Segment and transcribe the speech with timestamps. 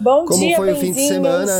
[0.00, 1.52] Bom Como dia, foi o fim de semana?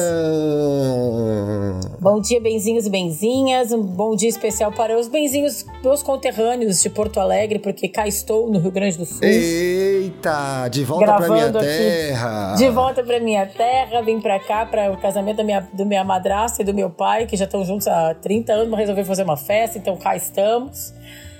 [2.01, 3.73] Bom dia, benzinhos e benzinhas.
[3.73, 8.49] Um bom dia especial para os benzinhos dos conterrâneos de Porto Alegre, porque cá estou
[8.49, 9.19] no Rio Grande do Sul.
[9.23, 12.55] Eita, de volta para minha terra.
[12.57, 16.05] De volta para minha terra, vim para cá para o casamento da minha, do minha
[16.05, 19.25] madrasta e do meu pai, que já estão juntos há 30 anos, mas resolveram fazer
[19.25, 20.95] uma festa, então cá estamos.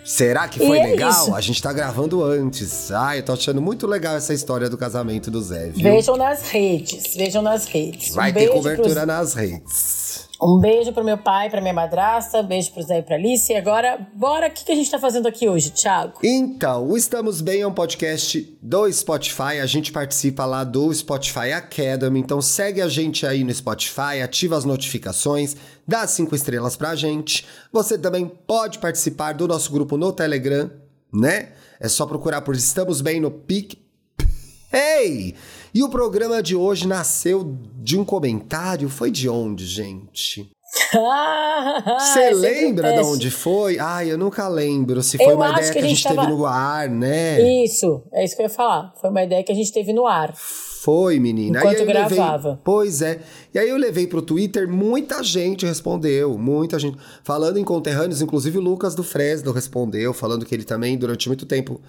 [0.09, 1.29] Será que foi e é legal?
[1.29, 2.91] É a gente tá gravando antes.
[2.91, 5.83] Ai, eu tô achando muito legal essa história do casamento do Zé, viu?
[5.83, 8.15] Vejam nas redes, vejam nas redes.
[8.15, 9.07] Vai um ter cobertura pros...
[9.07, 10.28] nas redes.
[10.41, 13.53] Um beijo pro meu pai, pra minha madrasta, um beijo pro Zé e pra Alice.
[13.53, 16.21] E agora, bora, o que, que a gente tá fazendo aqui hoje, Thiago?
[16.23, 19.59] Então, o Estamos Bem é um podcast do Spotify.
[19.61, 22.21] A gente participa lá do Spotify Academy.
[22.21, 27.45] Então, segue a gente aí no Spotify, ativa as notificações, dá cinco estrelas pra gente.
[27.73, 30.71] Você também pode participar do nosso grupo no Telegram,
[31.13, 31.49] né?
[31.81, 33.77] É só procurar por Estamos Bem no PIC.
[34.73, 35.35] Hey!
[35.75, 38.89] E o programa de hoje nasceu de um comentário.
[38.89, 40.51] Foi de onde, gente?
[41.99, 43.79] Você lembra de onde foi?
[43.79, 45.03] Ai, eu nunca lembro.
[45.03, 47.65] Se foi eu uma ideia que a gente, que a gente teve no ar, né?
[47.65, 48.93] Isso, é isso que eu ia falar.
[49.01, 50.35] Foi uma ideia que a gente teve no ar.
[50.35, 51.59] Foi, menina.
[51.59, 52.49] Enquanto gravava.
[52.49, 52.63] Levei...
[52.65, 53.21] Pois é.
[53.53, 56.97] E aí eu levei pro Twitter, muita gente respondeu, muita gente.
[57.25, 61.45] Falando em conterrâneos, inclusive o Lucas do Fresno respondeu, falando que ele também, durante muito
[61.47, 61.81] tempo,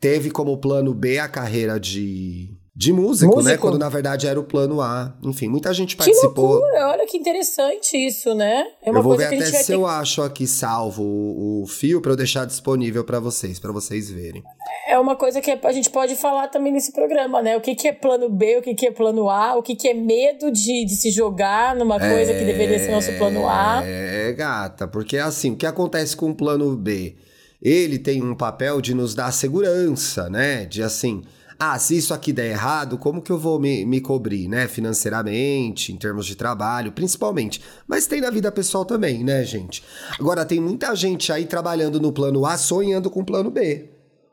[0.00, 3.58] teve como plano B a carreira de de músico, músico, né?
[3.58, 5.14] Quando na verdade era o plano A.
[5.22, 6.32] Enfim, muita gente participou.
[6.32, 8.64] Que loucura, olha que interessante isso, né?
[8.82, 9.74] É uma eu vou ver até se ter...
[9.74, 14.10] eu acho aqui salvo o, o fio para eu deixar disponível para vocês, para vocês
[14.10, 14.42] verem.
[14.88, 17.58] É uma coisa que a gente pode falar também nesse programa, né?
[17.58, 19.88] O que, que é plano B, o que, que é plano A, o que, que
[19.88, 22.38] é medo de, de se jogar numa coisa é...
[22.38, 23.82] que deveria ser nosso plano A.
[23.84, 27.16] É, gata, porque assim, o que acontece com o plano B?
[27.60, 30.64] Ele tem um papel de nos dar segurança, né?
[30.64, 31.22] De assim
[31.64, 34.66] ah, se isso aqui der errado, como que eu vou me, me cobrir, né?
[34.66, 37.62] Financeiramente, em termos de trabalho, principalmente.
[37.86, 39.80] Mas tem na vida pessoal também, né, gente?
[40.18, 43.90] Agora, tem muita gente aí trabalhando no plano A, sonhando com o plano B.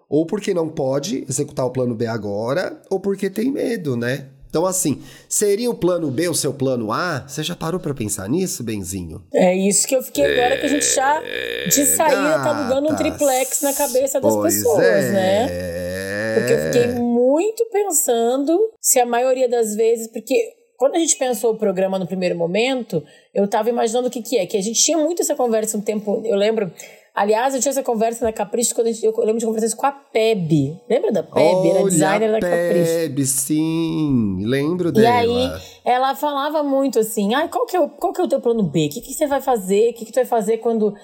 [0.10, 4.30] Ou porque não pode executar o plano B agora, ou porque tem medo, né?
[4.50, 7.24] Então, assim, seria o plano B o seu plano A?
[7.28, 9.24] Você já parou para pensar nisso, Benzinho?
[9.32, 11.22] É isso que eu fiquei agora, que a gente já,
[11.68, 15.12] de saída, tá alugando um triplex na cabeça das pois pessoas, é.
[15.12, 16.19] né?
[16.40, 21.52] Porque eu fiquei muito pensando se a maioria das vezes, porque quando a gente pensou
[21.52, 24.82] o programa no primeiro momento, eu tava imaginando o que que é, que a gente
[24.82, 26.72] tinha muito essa conversa um tempo, eu lembro,
[27.14, 29.92] aliás, eu tinha essa conversa na Capricho quando gente, eu lembro de conversar com a
[29.92, 30.80] Peb.
[30.90, 31.44] Lembra da Peb?
[31.44, 32.92] Olha, Era designer da Capricho.
[32.92, 35.10] Peb, sim, lembro dela.
[35.10, 38.30] E aí, ela falava muito assim, ah, qual que é o, qual que é o
[38.30, 38.86] teu plano B?
[38.86, 39.90] O que que você vai fazer?
[39.90, 40.96] O que que tu vai fazer quando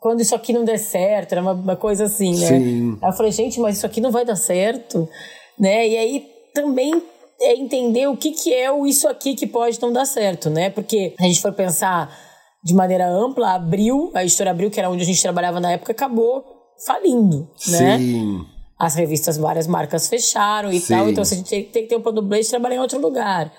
[0.00, 2.46] quando isso aqui não der certo, era uma, uma coisa assim, né?
[2.46, 2.98] Sim.
[3.02, 5.08] Aí eu falei, gente, mas isso aqui não vai dar certo
[5.58, 5.88] né?
[5.88, 7.02] E aí também
[7.40, 10.70] é entender o que, que é o isso aqui que pode não dar certo, né?
[10.70, 12.14] Porque a gente for pensar
[12.62, 15.92] de maneira ampla, Abril, a editora Abril, que era onde a gente trabalhava na época,
[15.92, 16.44] acabou
[16.84, 17.98] falindo, né?
[17.98, 18.44] Sim.
[18.78, 20.94] As revistas, várias marcas fecharam e Sim.
[20.94, 23.00] tal, então a gente tem, tem que ter um plano B de trabalhar em outro
[23.00, 23.50] lugar.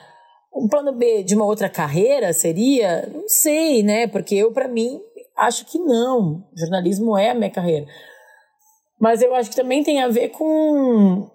[0.54, 4.08] Um plano B de uma outra carreira seria, não sei, né?
[4.08, 5.00] Porque eu, para mim,
[5.38, 6.44] acho que não.
[6.56, 7.86] Jornalismo é a minha carreira.
[9.00, 11.30] Mas eu acho que também tem a ver com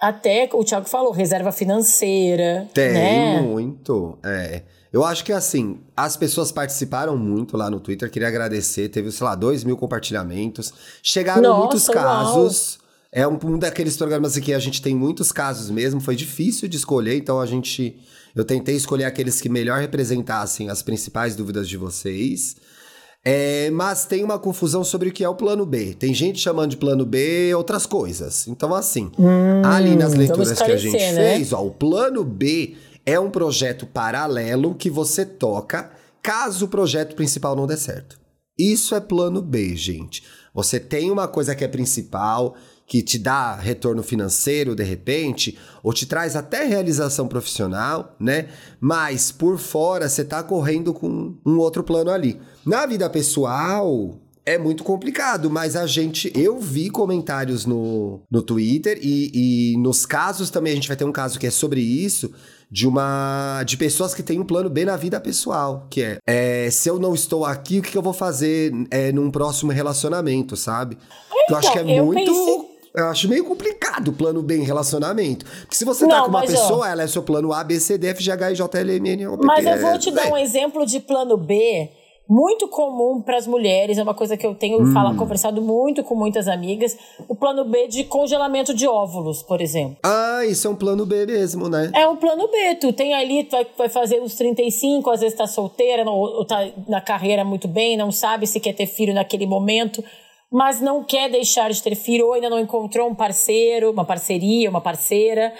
[0.00, 2.68] até o Thiago falou, reserva financeira.
[2.74, 3.40] Tem né?
[3.40, 4.18] muito.
[4.22, 4.62] É.
[4.92, 9.26] Eu acho que assim, as pessoas participaram muito lá no Twitter, queria agradecer, teve, sei
[9.26, 10.72] lá, dois mil compartilhamentos.
[11.02, 12.78] Chegaram Nossa, muitos casos.
[12.78, 12.84] Uau.
[13.10, 16.76] É um, um daqueles programas aqui a gente tem muitos casos mesmo, foi difícil de
[16.76, 17.98] escolher, então a gente.
[18.34, 22.56] Eu tentei escolher aqueles que melhor representassem as principais dúvidas de vocês.
[23.24, 25.94] É, mas tem uma confusão sobre o que é o plano B.
[25.94, 28.46] Tem gente chamando de plano B outras coisas.
[28.46, 31.34] Então, assim, hum, ali nas leituras que a gente né?
[31.34, 32.76] fez, ó, o plano B
[33.06, 35.90] é um projeto paralelo que você toca
[36.22, 38.18] caso o projeto principal não dê certo.
[38.58, 40.22] Isso é plano B, gente.
[40.54, 42.54] Você tem uma coisa que é principal,
[42.86, 48.48] que te dá retorno financeiro de repente, ou te traz até realização profissional, né?
[48.80, 52.40] Mas por fora você tá correndo com um outro plano ali.
[52.64, 56.30] Na vida pessoal, é muito complicado, mas a gente.
[56.34, 61.04] Eu vi comentários no, no Twitter e, e nos casos também, a gente vai ter
[61.04, 62.30] um caso que é sobre isso
[62.70, 66.70] de uma de pessoas que têm um plano B na vida pessoal, que é, é
[66.70, 70.98] se eu não estou aqui, o que, eu vou fazer é, num próximo relacionamento, sabe?
[71.44, 72.73] Então, eu acho que é então, muito pensei...
[72.94, 75.44] Eu acho meio complicado o plano B em relacionamento.
[75.62, 78.06] Porque se você tá com uma pessoa, ela é seu plano A, B, C, D,
[78.08, 80.30] F, G, H, I, J, L, M, N, O, P, Mas eu vou te dar
[80.30, 81.90] um exemplo de plano B
[82.28, 84.92] muito comum para as mulheres, é uma coisa que eu tenho hum.
[84.92, 86.96] fala, conversado muito com muitas amigas,
[87.28, 89.96] o plano B de congelamento de óvulos, por exemplo.
[90.02, 91.90] Ah, isso é um plano B mesmo, né?
[91.94, 95.36] É um plano B, tu tem ali, tu vai, vai fazer os 35, às vezes
[95.36, 99.12] tá solteira, não, ou tá na carreira muito bem, não sabe se quer ter filho
[99.12, 100.02] naquele momento,
[100.54, 104.70] mas não quer deixar de ter filho, ou ainda não encontrou um parceiro, uma parceria,
[104.70, 105.52] uma parceira.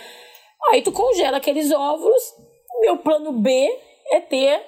[0.70, 2.22] Aí tu congela aqueles óvulos,
[2.80, 3.68] meu plano B
[4.12, 4.62] é ter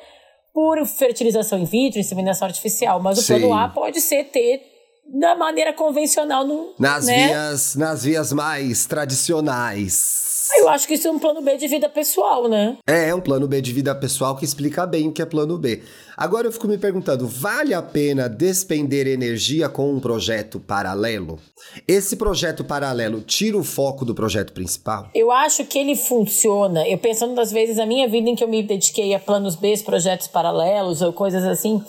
[0.53, 3.01] por fertilização in vitro, inseminação artificial.
[3.01, 3.39] Mas o Sim.
[3.39, 4.63] plano A pode ser ter
[5.07, 7.29] da maneira convencional no, nas né?
[7.29, 10.36] vias nas vias mais tradicionais.
[10.59, 12.77] Eu acho que isso é um plano B de vida pessoal, né?
[12.87, 15.59] É, é um plano B de vida pessoal que explica bem o que é plano
[15.59, 15.83] B.
[16.17, 21.39] Agora eu fico me perguntando, vale a pena despender energia com um projeto paralelo?
[21.87, 25.11] Esse projeto paralelo tira o foco do projeto principal?
[25.15, 26.87] Eu acho que ele funciona.
[26.89, 29.77] Eu pensando das vezes na minha vida em que eu me dediquei a planos B,
[29.85, 31.83] projetos paralelos ou coisas assim,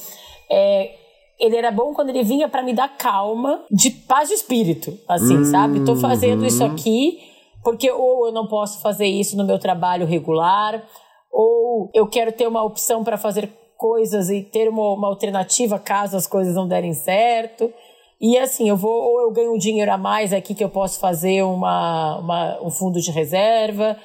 [0.50, 0.92] é,
[1.39, 5.45] ele era bom quando ele vinha para me dar calma, de paz de espírito, assim,
[5.45, 5.86] sabe?
[5.86, 6.71] Tô fazendo isso uhum.
[6.71, 7.19] aqui
[7.63, 10.83] porque ou eu não posso fazer isso no meu trabalho regular,
[11.31, 16.18] ou eu quero ter uma opção para fazer coisas e ter uma, uma alternativa caso
[16.18, 17.71] as coisas não derem certo.
[18.19, 21.00] E assim, eu vou, ou eu ganho um dinheiro a mais aqui que eu posso
[21.00, 23.95] fazer uma, uma, um fundo de reserva.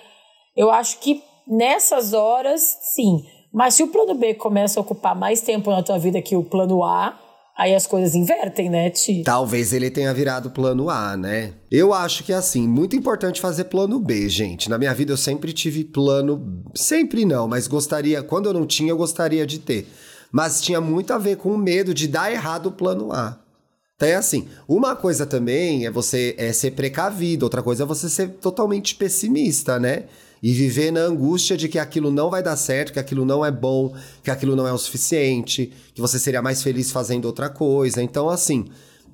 [0.54, 3.24] Eu acho que nessas horas, sim.
[3.52, 6.44] Mas se o plano B começa a ocupar mais tempo na tua vida que o
[6.44, 7.18] plano A,
[7.56, 9.22] Aí as coisas invertem, né, Ti?
[9.24, 11.52] Talvez ele tenha virado plano A, né?
[11.70, 14.70] Eu acho que é assim, muito importante fazer plano B, gente.
[14.70, 16.64] Na minha vida eu sempre tive plano.
[16.74, 18.22] Sempre não, mas gostaria.
[18.22, 19.86] Quando eu não tinha, eu gostaria de ter.
[20.30, 23.38] Mas tinha muito a ver com o medo de dar errado o plano A.
[23.96, 28.08] Então é assim, uma coisa também é você é ser precavido, outra coisa é você
[28.08, 30.04] ser totalmente pessimista, né?
[30.42, 33.50] E viver na angústia de que aquilo não vai dar certo, que aquilo não é
[33.50, 33.94] bom,
[34.24, 38.02] que aquilo não é o suficiente, que você seria mais feliz fazendo outra coisa.
[38.02, 38.64] Então, assim,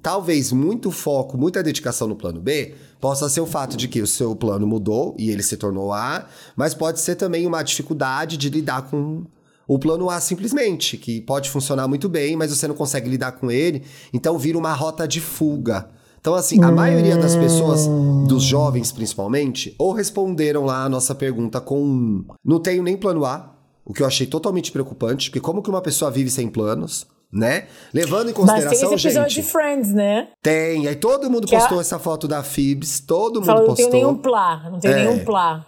[0.01, 4.07] talvez muito foco, muita dedicação no plano B possa ser o fato de que o
[4.07, 6.27] seu plano mudou e ele se tornou A,
[6.57, 9.25] mas pode ser também uma dificuldade de lidar com
[9.67, 13.51] o plano A simplesmente, que pode funcionar muito bem, mas você não consegue lidar com
[13.51, 13.83] ele,
[14.15, 15.91] então vira uma rota de fuga.
[16.29, 17.87] Então, assim, a maioria das pessoas,
[18.29, 23.57] dos jovens principalmente, ou responderam lá a nossa pergunta com não tenho nem plano A,
[23.83, 27.07] o que eu achei totalmente preocupante, porque como que uma pessoa vive sem planos?
[27.33, 27.67] Né?
[27.95, 30.29] Levando em consideração, Mas tem esse episódio gente, de Friends, né?
[30.43, 30.87] Tem.
[30.87, 31.81] Aí todo mundo postou a...
[31.81, 33.87] essa foto da Phoebs, todo mundo Fala, postou.
[33.87, 34.95] Não tem nenhum plá, não tem é.
[34.97, 35.67] nenhum plá.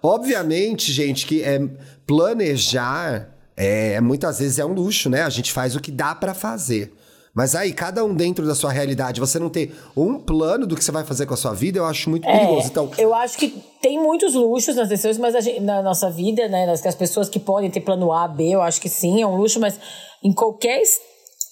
[0.00, 1.58] Obviamente, gente, que é
[2.06, 5.22] planejar é, muitas vezes é um luxo, né?
[5.22, 6.94] A gente faz o que dá para fazer.
[7.34, 10.82] Mas aí, cada um dentro da sua realidade, você não ter um plano do que
[10.82, 12.66] você vai fazer com a sua vida, eu acho muito é, perigoso.
[12.66, 16.68] Então, eu acho que tem muitos luxos nas decisões, mas gente, na nossa vida, né?
[16.70, 19.36] As, as pessoas que podem ter plano A, B, eu acho que sim, é um
[19.36, 19.78] luxo, mas
[20.22, 20.82] em qualquer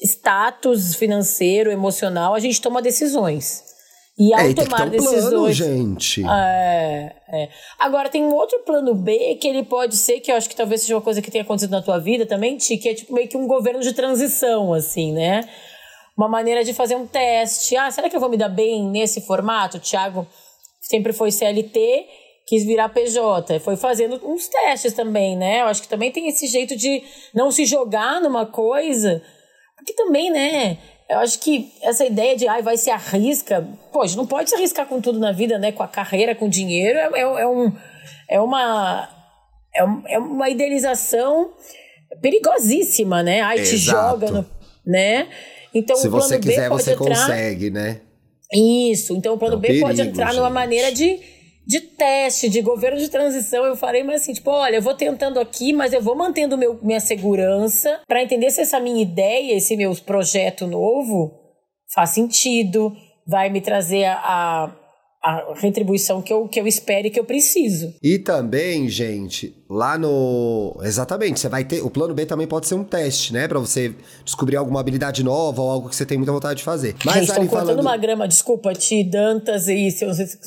[0.03, 3.63] status financeiro, emocional, a gente toma decisões.
[4.19, 5.29] E ao é, tomar decisões.
[5.29, 6.25] Plano, gente.
[6.27, 7.49] É, é.
[7.79, 10.81] Agora, tem um outro plano B que ele pode ser, que eu acho que talvez
[10.81, 13.29] seja uma coisa que tenha acontecido na tua vida também, Ti, que é tipo meio
[13.29, 15.47] que um governo de transição, assim, né?
[16.17, 17.77] Uma maneira de fazer um teste.
[17.77, 19.77] Ah, será que eu vou me dar bem nesse formato?
[19.77, 20.27] O Thiago
[20.81, 22.07] sempre foi CLT,
[22.47, 23.61] quis virar PJ.
[23.61, 25.61] Foi fazendo uns testes também, né?
[25.61, 27.03] Eu acho que também tem esse jeito de
[27.35, 29.23] não se jogar numa coisa.
[29.77, 30.79] Porque também, né?
[31.09, 33.67] Eu acho que essa ideia de ai, vai se arrisca.
[33.93, 35.71] Poxa, não pode se arriscar com tudo na vida, né?
[35.71, 36.99] Com a carreira, com o dinheiro.
[36.99, 37.73] É, é, é um,
[38.29, 39.09] é, uma,
[39.75, 41.53] é, um, é uma idealização
[42.21, 43.41] perigosíssima, né?
[43.41, 43.71] Ai, Exato.
[43.71, 44.47] te joga no.
[44.85, 45.29] Né?
[45.75, 47.05] Então, Se o plano você quiser, B pode você entrar...
[47.07, 48.01] consegue, né?
[48.53, 49.15] Isso.
[49.17, 50.37] Então, o plano é um B perigo, pode entrar gente.
[50.37, 51.21] numa maneira de
[51.67, 55.41] de teste, de governo de transição, eu falei, mas assim, tipo, olha, eu vou tentando
[55.41, 59.77] aqui, mas eu vou mantendo meu, minha segurança para entender se essa minha ideia, esse
[59.77, 61.35] meu projeto novo
[61.93, 62.97] faz sentido,
[63.27, 64.86] vai me trazer a, a
[65.27, 67.93] a retribuição que eu, que eu espero e que eu preciso.
[68.01, 70.79] E também, gente, lá no.
[70.85, 71.83] Exatamente, você vai ter.
[71.83, 73.49] O plano B também pode ser um teste, né?
[73.49, 73.93] Pra você
[74.25, 76.95] descobrir alguma habilidade nova ou algo que você tem muita vontade de fazer.
[77.05, 77.81] Mas gente, estão cortando falando...
[77.81, 80.07] uma grama, desculpa, Ti, Dantas e se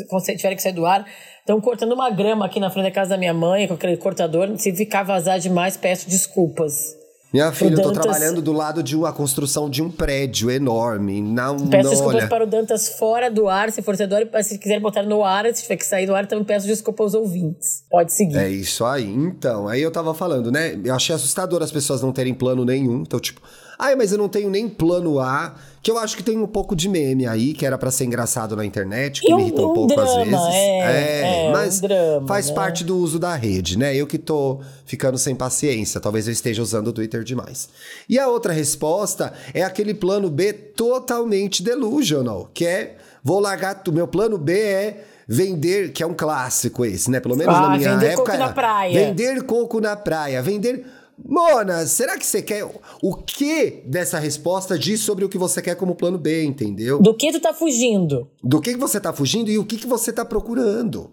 [0.10, 1.06] você tiver que sair do ar.
[1.40, 4.56] Estão cortando uma grama aqui na frente da casa da minha mãe com aquele cortador.
[4.58, 6.99] Se ficar vazar demais, peço desculpas.
[7.32, 11.22] Minha filha, eu tô trabalhando do lado de uma construção de um prédio enorme.
[11.22, 12.28] Não, peço não, desculpas olha...
[12.28, 15.46] para o Dantas fora do ar, se for do ar, se quiser botar no ar,
[15.54, 17.84] se tiver que sair do ar, também peço desculpa aos ouvintes.
[17.90, 18.38] Pode seguir.
[18.38, 19.08] É isso aí.
[19.08, 20.80] Então, aí eu tava falando, né?
[20.84, 23.02] Eu achei assustador as pessoas não terem plano nenhum.
[23.02, 23.42] Então, tipo,
[23.80, 25.56] ai, mas eu não tenho nem plano A.
[25.82, 28.54] Que eu acho que tem um pouco de meme aí, que era para ser engraçado
[28.54, 30.54] na internet, que e me irritou um, um pouco drama, às vezes.
[30.54, 32.54] É, é, é mas um drama, faz né?
[32.54, 33.96] parte do uso da rede, né?
[33.96, 37.70] Eu que tô ficando sem paciência, talvez eu esteja usando o Twitter demais.
[38.10, 44.08] E a outra resposta é aquele plano B totalmente delusional, que é vou largar, meu
[44.08, 47.20] plano B é vender, que é um clássico esse, né?
[47.20, 48.24] Pelo menos ah, na minha vender época.
[48.24, 48.94] Coco era, na praia.
[48.94, 50.86] Vender coco na praia, vender
[51.26, 52.66] Mona, será que você quer.
[53.02, 57.02] O que dessa resposta diz sobre o que você quer como plano B, entendeu?
[57.02, 58.30] Do que tu tá fugindo?
[58.44, 61.12] Do que, que você tá fugindo e o que, que você tá procurando.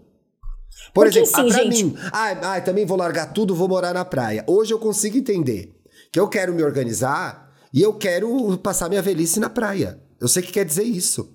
[0.93, 1.83] Por Porque exemplo, assim, ah, pra gente...
[1.83, 4.43] mim, ah, ah, também vou largar tudo, vou morar na praia.
[4.47, 5.75] Hoje eu consigo entender
[6.11, 9.99] que eu quero me organizar e eu quero passar minha velhice na praia.
[10.19, 11.33] Eu sei que quer dizer isso.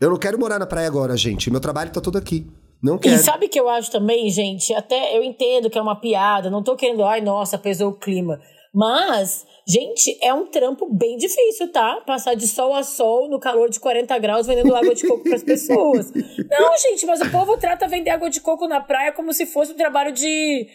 [0.00, 1.50] Eu não quero morar na praia agora, gente.
[1.50, 2.46] Meu trabalho tá todo aqui.
[2.82, 3.14] Não quero.
[3.14, 4.74] E sabe que eu acho também, gente?
[4.74, 8.40] Até eu entendo que é uma piada, não tô querendo, ai, nossa, pesou o clima.
[8.74, 12.02] Mas, gente, é um trampo bem difícil, tá?
[12.06, 15.34] Passar de sol a sol no calor de 40 graus vendendo água de coco para
[15.36, 16.12] as pessoas.
[16.50, 19.72] Não, gente, mas o povo trata vender água de coco na praia como se fosse
[19.72, 20.66] um trabalho de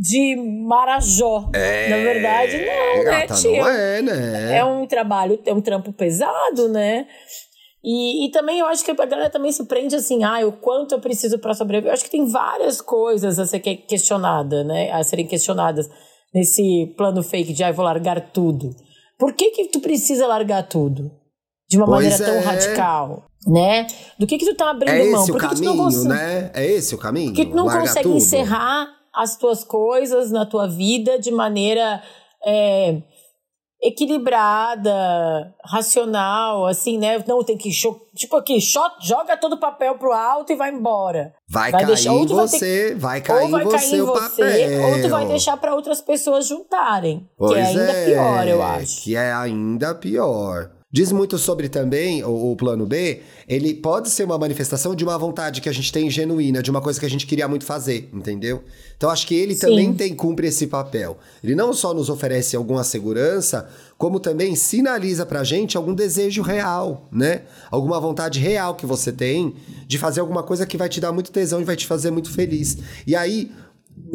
[0.00, 1.50] de Marajó.
[1.52, 3.60] É, Na verdade, não, né, tia?
[3.60, 4.58] Não é, né?
[4.58, 7.08] É um trabalho, é um trampo pesado, né?
[7.90, 10.92] E, e também eu acho que a galera também se prende assim, ah, o quanto
[10.92, 11.88] eu preciso para sobreviver.
[11.88, 14.92] Eu acho que tem várias coisas a ser questionada, né?
[14.92, 15.88] A serem questionadas
[16.34, 18.76] nesse plano fake de, ah, eu vou largar tudo.
[19.18, 21.10] Por que que tu precisa largar tudo?
[21.66, 22.26] De uma pois maneira é.
[22.26, 23.86] tão radical, né?
[24.18, 25.24] Do que que tu tá abrindo é mão?
[25.24, 26.08] Por que, caminho, que tu não consegue...
[26.08, 26.50] né?
[26.52, 27.32] É esse o caminho?
[27.32, 28.16] Porque tu não Larga consegue tudo.
[28.18, 32.02] encerrar as tuas coisas na tua vida de maneira...
[32.44, 33.00] É,
[33.82, 37.22] equilibrada, racional, assim, né?
[37.26, 37.70] Não tem que
[38.14, 41.32] tipo aqui, joga todo o papel pro alto e vai embora.
[41.48, 44.06] Vai, vai cair deixar, em você, vai, ter, vai cair vai em você cair o
[44.06, 44.88] você, papel.
[44.88, 48.62] Ou tu vai deixar para outras pessoas juntarem, pois que é ainda é, pior, eu
[48.62, 49.02] acho.
[49.02, 50.70] Que é ainda pior.
[50.90, 55.18] Diz muito sobre também o, o, plano B, ele pode ser uma manifestação de uma
[55.18, 58.08] vontade que a gente tem genuína, de uma coisa que a gente queria muito fazer,
[58.10, 58.64] entendeu?
[58.96, 59.60] Então acho que ele Sim.
[59.60, 61.18] também tem cumpre esse papel.
[61.44, 63.68] Ele não só nos oferece alguma segurança,
[63.98, 67.42] como também sinaliza pra gente algum desejo real, né?
[67.70, 71.30] Alguma vontade real que você tem de fazer alguma coisa que vai te dar muito
[71.30, 72.78] tesão e vai te fazer muito feliz.
[73.06, 73.52] E aí,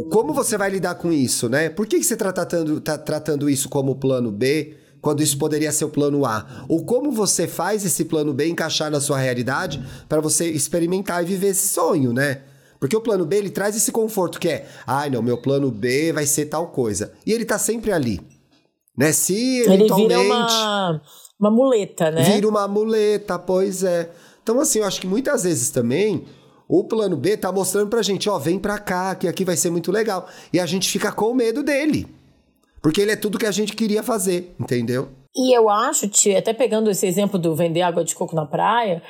[0.10, 1.70] como você vai lidar com isso, né?
[1.70, 4.82] Por que, que você está tratando, tá tratando isso como plano B?
[5.04, 6.66] Quando isso poderia ser o plano A?
[6.70, 11.28] Ou como você faz esse plano B encaixar na sua realidade para você experimentar e
[11.28, 12.42] viver esse sonho, né?
[12.80, 15.70] Porque o plano B ele traz esse conforto que é, ai ah, não, meu plano
[15.70, 17.12] B vai ser tal coisa.
[17.26, 18.22] E ele tá sempre ali.
[18.98, 19.12] Né?
[19.12, 20.14] Se eventualmente.
[20.14, 21.02] Ele vira uma,
[21.38, 22.24] uma muleta, né?
[22.24, 24.10] Vira uma muleta, pois é.
[24.42, 26.24] Então, assim, eu acho que muitas vezes também
[26.66, 29.70] o plano B tá mostrando pra gente, ó, vem pra cá, que aqui vai ser
[29.70, 30.30] muito legal.
[30.54, 32.08] E a gente fica com medo dele.
[32.84, 35.08] Porque ele é tudo que a gente queria fazer, entendeu?
[35.34, 39.02] E eu acho, tia, até pegando esse exemplo do vender água de coco na praia,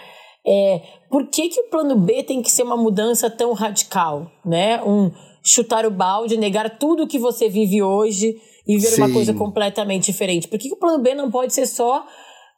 [0.45, 4.81] é, por que, que o plano B tem que ser uma mudança tão radical, né?
[4.83, 5.11] Um
[5.43, 9.01] chutar o balde, negar tudo que você vive hoje e ver Sim.
[9.01, 10.47] uma coisa completamente diferente.
[10.47, 12.05] Por que, que o plano B não pode ser só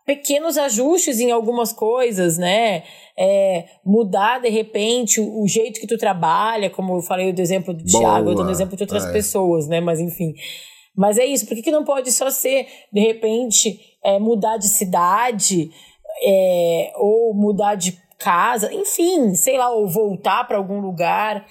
[0.06, 2.84] pequenos ajustes em algumas coisas, né?
[3.18, 7.74] É, mudar de repente o, o, jeito que tu trabalha, como eu falei do exemplo
[7.74, 8.04] do Boa.
[8.04, 9.12] Thiago, eu dando exemplo de outras é.
[9.12, 9.80] pessoas, né?
[9.80, 10.34] Mas enfim.
[10.96, 14.68] Mas é isso, por que, que não pode só ser, de repente, é, mudar de
[14.68, 15.70] cidade
[16.24, 21.46] é, ou mudar de casa, enfim, sei lá, ou voltar para algum lugar.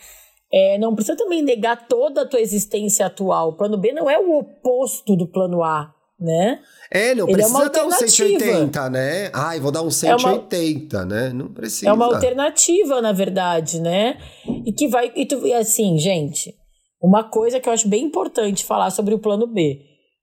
[0.52, 3.50] É, não precisa também negar toda a tua existência atual.
[3.50, 6.60] O plano B não é o oposto do plano A, né?
[6.90, 9.30] É, não Ele é precisa é dar um 180, né?
[9.34, 11.32] Ai, vou dar um 180, é uma, né?
[11.32, 11.90] Não precisa.
[11.90, 14.16] É uma alternativa, na verdade, né?
[14.64, 15.12] E que vai.
[15.16, 16.56] E tu, assim, gente,
[17.04, 19.82] uma coisa que eu acho bem importante falar sobre o plano B.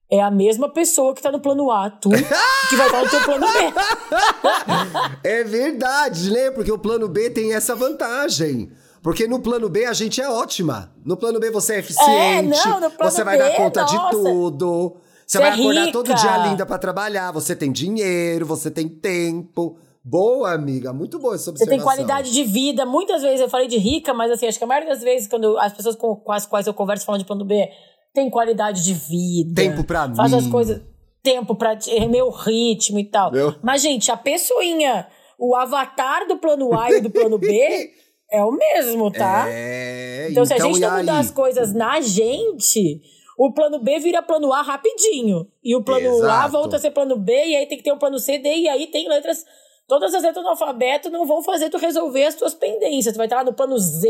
[0.09, 2.09] É a mesma pessoa que tá no plano A, tu,
[2.69, 5.23] que vai estar no teu plano B.
[5.23, 6.49] é verdade, né?
[6.49, 8.71] Porque o plano B tem essa vantagem.
[9.03, 10.91] Porque no plano B a gente é ótima.
[11.05, 12.09] No plano B você é eficiente.
[12.09, 13.95] É, não, no plano você vai B, dar conta nossa.
[13.95, 14.97] de tudo.
[15.25, 15.91] Você, você vai é acordar rica.
[15.93, 17.31] todo dia linda para trabalhar.
[17.31, 19.77] Você tem dinheiro, você tem tempo.
[20.03, 20.91] Boa, amiga.
[20.91, 21.65] Muito boa essa observação.
[21.65, 22.85] Você tem qualidade de vida.
[22.85, 25.57] Muitas vezes eu falei de rica, mas assim, acho que a maioria das vezes, quando
[25.59, 27.69] as pessoas com, com as quais eu converso falando de plano B,
[28.13, 29.61] tem qualidade de vida.
[29.61, 30.15] Tempo pra faz mim.
[30.15, 30.81] Faz as coisas.
[31.23, 33.31] Tempo pra é meu ritmo e tal.
[33.31, 33.55] Meu?
[33.61, 37.91] Mas, gente, a pessoinha, o avatar do plano A e do plano B
[38.31, 39.45] é o mesmo, tá?
[39.47, 43.01] É, então, então, se a então, gente não mudar as coisas na gente,
[43.37, 45.47] o plano B vira plano A rapidinho.
[45.63, 46.45] E o plano Exato.
[46.45, 48.49] A volta a ser plano B, e aí tem que ter um plano C, D,
[48.49, 49.45] e aí tem letras.
[49.87, 53.13] Todas as letras do alfabeto não vão fazer tu resolver as tuas pendências.
[53.13, 54.07] Tu vai estar lá no plano Z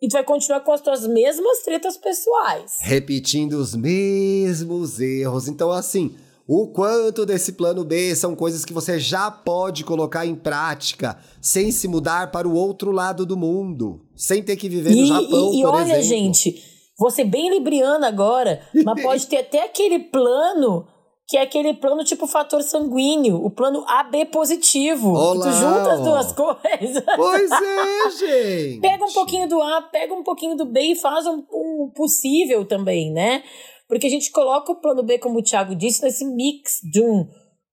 [0.00, 2.78] e tu vai continuar com as tuas mesmas tretas pessoais.
[2.80, 5.48] Repetindo os mesmos erros.
[5.48, 6.14] Então, assim,
[6.46, 11.70] o quanto desse plano B são coisas que você já pode colocar em prática sem
[11.70, 15.52] se mudar para o outro lado do mundo, sem ter que viver e, no Japão,
[15.54, 16.02] e, e por olha, exemplo.
[16.02, 16.62] gente,
[16.98, 20.86] você bem libriana agora, mas pode ter até aquele plano
[21.26, 25.10] que é aquele plano tipo fator sanguíneo, o plano AB positivo.
[25.12, 27.04] Olá, tu junta as duas coisas.
[27.16, 28.80] Pois é, gente.
[28.80, 32.66] pega um pouquinho do A, pega um pouquinho do B e faz um, um possível
[32.66, 33.42] também, né?
[33.88, 37.26] Porque a gente coloca o plano B, como o Thiago disse, nesse mix de um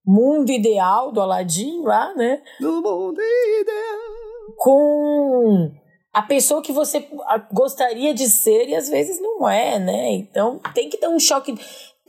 [0.05, 2.41] mundo ideal do Aladdin lá, né?
[2.59, 4.55] No mundo ideal.
[4.57, 5.71] Com
[6.13, 7.07] a pessoa que você
[7.53, 10.11] gostaria de ser e às vezes não é, né?
[10.11, 11.55] Então tem que dar um choque.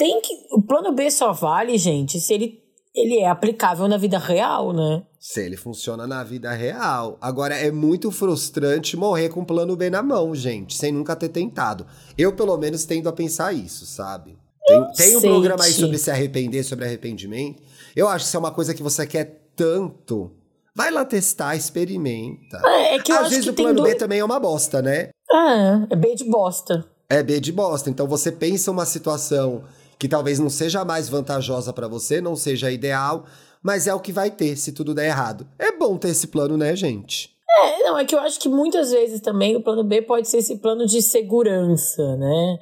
[0.02, 0.32] Tem que.
[0.50, 2.60] O plano B só vale, gente, se ele,
[2.92, 5.04] ele é aplicável na vida real, né?
[5.20, 7.16] Se ele funciona na vida real.
[7.20, 11.28] Agora, é muito frustrante morrer com o plano B na mão, gente, sem nunca ter
[11.28, 11.86] tentado.
[12.18, 14.36] Eu, pelo menos, tendo a pensar isso, sabe?
[14.66, 17.62] Tem, tem um programa aí sobre se arrepender, sobre arrependimento.
[17.94, 20.32] Eu acho que isso é uma coisa que você quer tanto
[20.74, 22.58] Vai lá testar, experimenta.
[22.64, 23.92] É, é que eu Às acho vezes que o plano dois...
[23.92, 25.10] B também é uma bosta, né?
[25.30, 26.84] Ah, é B de bosta.
[27.10, 27.90] É B de bosta.
[27.90, 29.64] Então você pensa uma situação
[30.02, 33.24] que talvez não seja mais vantajosa para você, não seja ideal,
[33.62, 35.46] mas é o que vai ter se tudo der errado.
[35.56, 37.30] É bom ter esse plano, né, gente?
[37.48, 40.38] É, não, é que eu acho que muitas vezes também o plano B pode ser
[40.38, 42.58] esse plano de segurança, né?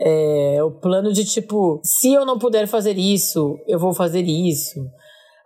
[0.00, 4.84] É, o plano de tipo, se eu não puder fazer isso, eu vou fazer isso.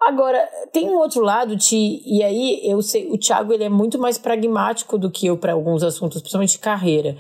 [0.00, 0.42] Agora,
[0.73, 4.16] tem um outro lado, Ti, e aí eu sei, o Thiago ele é muito mais
[4.16, 7.18] pragmático do que eu para alguns assuntos, principalmente carreira.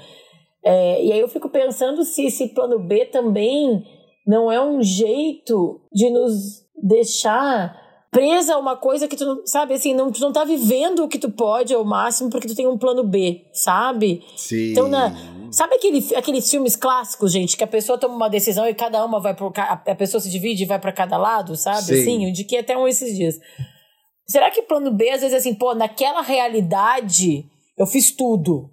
[0.64, 3.84] É, e aí eu fico pensando se esse plano B também
[4.28, 7.76] não é um jeito de nos deixar
[8.10, 11.08] presa a uma coisa que tu não, sabe, assim, não, tu não tá vivendo o
[11.08, 14.22] que tu pode ao máximo porque tu tem um plano B, sabe?
[14.36, 14.72] Sim.
[14.72, 15.12] Então, na,
[15.50, 19.18] Sabe aquele, aqueles filmes clássicos, gente, que a pessoa toma uma decisão e cada uma
[19.18, 19.50] vai pro.
[19.56, 21.84] A pessoa se divide e vai para cada lado, sabe?
[21.84, 22.00] Sim.
[22.00, 23.40] Assim, eu indiquei até um esses dias.
[24.26, 27.46] Será que plano B, às vezes, é assim, pô, naquela realidade,
[27.78, 28.70] eu fiz tudo.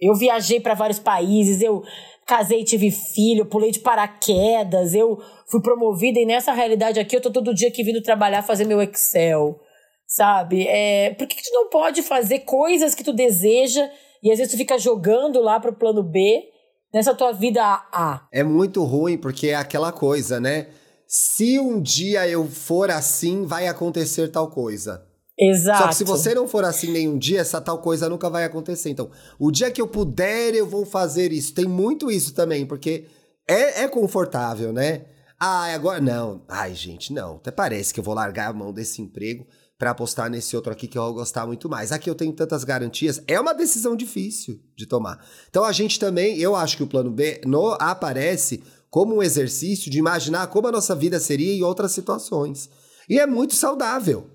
[0.00, 1.82] Eu viajei para vários países, eu
[2.26, 7.30] casei, tive filho, pulei de paraquedas, eu fui promovida e nessa realidade aqui eu tô
[7.30, 9.60] todo dia aqui vindo trabalhar, fazer meu Excel,
[10.06, 10.66] sabe?
[10.66, 13.88] É, por que, que tu não pode fazer coisas que tu deseja
[14.22, 16.42] e às vezes tu fica jogando lá pro plano B
[16.92, 17.62] nessa tua vida
[17.92, 18.26] A.
[18.32, 20.68] É muito ruim porque é aquela coisa, né?
[21.06, 25.06] Se um dia eu for assim, vai acontecer tal coisa.
[25.38, 25.82] Exato.
[25.82, 28.90] Só que se você não for assim nenhum dia, essa tal coisa nunca vai acontecer.
[28.90, 31.52] Então, o dia que eu puder, eu vou fazer isso.
[31.52, 33.06] Tem muito isso também, porque
[33.46, 35.04] é, é confortável, né?
[35.38, 36.00] Ah, agora.
[36.00, 36.42] Não.
[36.48, 37.36] Ai, gente, não.
[37.36, 39.46] Até parece que eu vou largar a mão desse emprego
[39.78, 41.92] para apostar nesse outro aqui que eu vou gostar muito mais.
[41.92, 45.22] Aqui eu tenho tantas garantias, é uma decisão difícil de tomar.
[45.50, 49.90] Então a gente também, eu acho que o plano B no, aparece como um exercício
[49.90, 52.70] de imaginar como a nossa vida seria em outras situações.
[53.08, 54.30] E é muito saudável.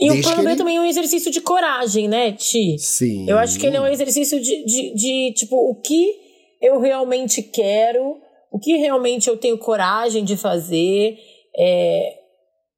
[0.00, 0.56] E o plano B ele...
[0.56, 2.78] também é um exercício de coragem, né, Ti?
[2.78, 3.28] Sim.
[3.28, 6.14] Eu acho que ele é um exercício de, de, de tipo, o que
[6.62, 8.16] eu realmente quero,
[8.50, 11.18] o que realmente eu tenho coragem de fazer.
[11.58, 12.14] É...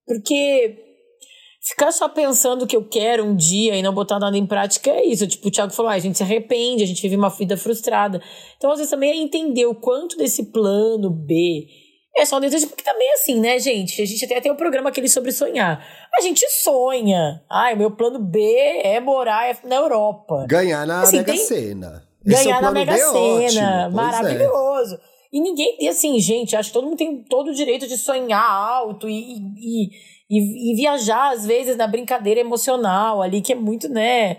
[0.06, 0.82] Porque
[1.64, 5.06] Ficar só pensando que eu quero um dia e não botar nada em prática é
[5.06, 5.28] isso.
[5.28, 8.20] Tipo, o Thiago falou, ah, a gente se arrepende, a gente vive uma vida frustrada.
[8.56, 11.68] Então, às vezes, também é entender o quanto desse plano B
[12.16, 14.00] é só um desejo, porque também é assim, né, gente?
[14.02, 15.84] A gente até tem um programa aquele sobre sonhar.
[16.14, 17.42] A gente sonha.
[17.50, 18.40] Ai, o meu plano B
[18.84, 20.46] é morar na Europa.
[20.48, 21.40] Ganhar na assim, Mega tem...
[21.40, 22.02] Sena.
[22.24, 23.90] Ganhar é na Mega Sena.
[23.90, 24.94] Maravilhoso.
[24.96, 25.12] É.
[25.32, 28.44] E ninguém, e assim, gente, acho que todo mundo tem todo o direito de sonhar
[28.44, 33.86] alto e, e e, e, viajar, às vezes, na brincadeira emocional ali, que é muito,
[33.86, 34.38] né?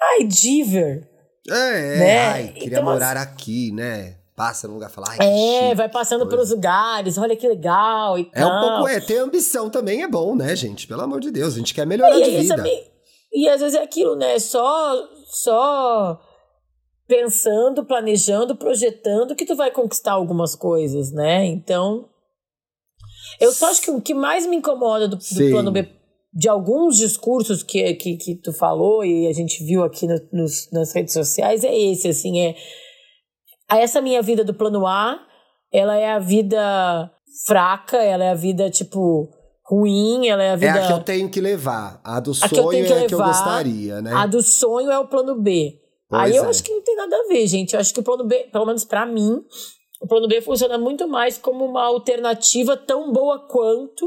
[0.00, 1.10] Ai, diver.
[1.50, 2.18] É, né?
[2.18, 4.18] ai, queria então, morar aqui, né?
[4.42, 8.18] Passa no lugar e fala, ai, É, chique, vai passando pelos lugares, olha que legal
[8.18, 8.48] e É tal.
[8.48, 10.84] um pouco, é, ter ambição também é bom, né, gente?
[10.88, 12.56] Pelo amor de Deus, a gente quer melhorar e, de vida.
[12.56, 12.70] Sabe,
[13.32, 14.36] e às vezes é aquilo, né?
[14.40, 16.20] Só, só
[17.06, 21.46] pensando, planejando, projetando que tu vai conquistar algumas coisas, né?
[21.46, 22.08] Então,
[23.40, 25.88] eu só acho que o que mais me incomoda do, do plano B,
[26.34, 30.68] de alguns discursos que, que, que tu falou e a gente viu aqui no, nos,
[30.72, 32.56] nas redes sociais, é esse, assim, é
[33.78, 35.18] essa minha vida do plano A,
[35.72, 37.10] ela é a vida
[37.46, 39.28] fraca, ela é a vida, tipo,
[39.64, 40.78] ruim, ela é a vida...
[40.78, 43.14] É a que eu tenho que levar, a do sonho a é levar, a que
[43.14, 44.12] eu gostaria, né?
[44.14, 45.78] A do sonho é o plano B.
[46.08, 46.48] Pois Aí eu é.
[46.48, 47.72] acho que não tem nada a ver, gente.
[47.72, 49.42] Eu acho que o plano B, pelo menos para mim,
[50.02, 54.04] O plano B funciona muito mais como uma alternativa tão boa quanto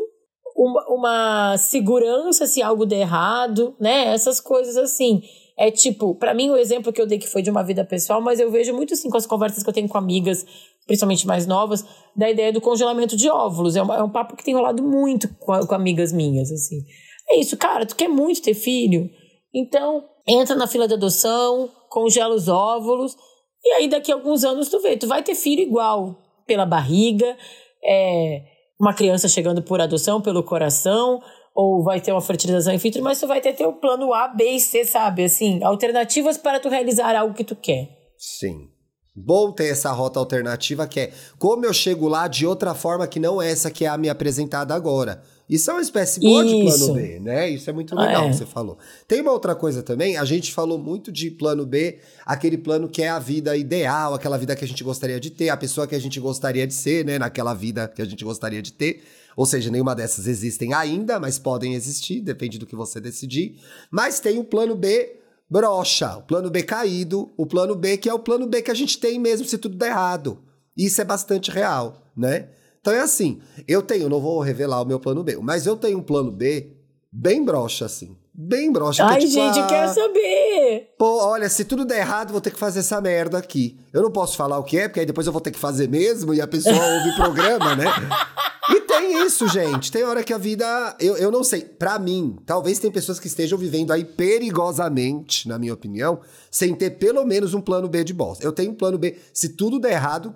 [0.53, 4.13] uma, uma segurança se algo der errado, né?
[4.13, 5.21] Essas coisas assim.
[5.57, 8.21] É tipo, para mim o exemplo que eu dei que foi de uma vida pessoal,
[8.21, 10.45] mas eu vejo muito assim com as conversas que eu tenho com amigas,
[10.85, 13.75] principalmente mais novas, da ideia do congelamento de óvulos.
[13.75, 16.81] É um, é um papo que tem rolado muito com, com amigas minhas, assim.
[17.29, 19.09] É isso, cara, tu quer muito ter filho?
[19.53, 23.15] Então, entra na fila de adoção, congela os óvulos,
[23.63, 27.35] e aí daqui a alguns anos tu vê, tu vai ter filho igual, pela barriga,
[27.83, 28.43] é,
[28.79, 31.21] uma criança chegando por adoção, pelo coração,
[31.55, 34.43] ou vai ter uma fertilização in vitro, mas tu vai ter teu plano A, B
[34.43, 35.23] e C, sabe?
[35.23, 37.87] Assim, alternativas para tu realizar algo que tu quer.
[38.17, 38.67] Sim.
[39.15, 43.17] Bom ter essa rota alternativa que é como eu chego lá de outra forma que
[43.17, 45.23] não essa que é a me apresentada agora.
[45.47, 47.49] Isso é uma espécie boa de plano B, né?
[47.49, 48.29] Isso é muito legal é.
[48.29, 48.77] que você falou.
[49.07, 53.03] Tem uma outra coisa também, a gente falou muito de plano B, aquele plano que
[53.03, 55.95] é a vida ideal, aquela vida que a gente gostaria de ter, a pessoa que
[55.95, 57.17] a gente gostaria de ser, né?
[57.17, 59.03] Naquela vida que a gente gostaria de ter.
[59.35, 63.59] Ou seja, nenhuma dessas existem ainda, mas podem existir, depende do que você decidir.
[63.91, 65.19] Mas tem o plano B
[65.49, 68.75] brocha, o plano B caído, o plano B que é o plano B que a
[68.75, 70.43] gente tem mesmo se tudo der errado.
[70.75, 72.49] Isso é bastante real, né?
[72.81, 75.97] Então é assim, eu tenho, não vou revelar o meu plano B, mas eu tenho
[75.97, 76.71] um plano B
[77.11, 78.15] bem broxa, assim.
[78.37, 79.05] Bem broxa.
[79.05, 80.93] Ai, que, tipo, gente, eu quero saber!
[80.97, 83.79] Pô, olha, se tudo der errado, vou ter que fazer essa merda aqui.
[83.93, 85.87] Eu não posso falar o que é, porque aí depois eu vou ter que fazer
[85.87, 87.85] mesmo e a pessoa ouve o programa, né?
[88.99, 89.91] Tem isso, gente.
[89.91, 90.95] Tem hora que a vida.
[90.99, 91.61] Eu, eu não sei.
[91.61, 96.91] Para mim, talvez tem pessoas que estejam vivendo aí perigosamente, na minha opinião, sem ter
[96.91, 98.45] pelo menos um plano B de bosta.
[98.45, 99.17] Eu tenho um plano B.
[99.33, 100.33] Se tudo der errado,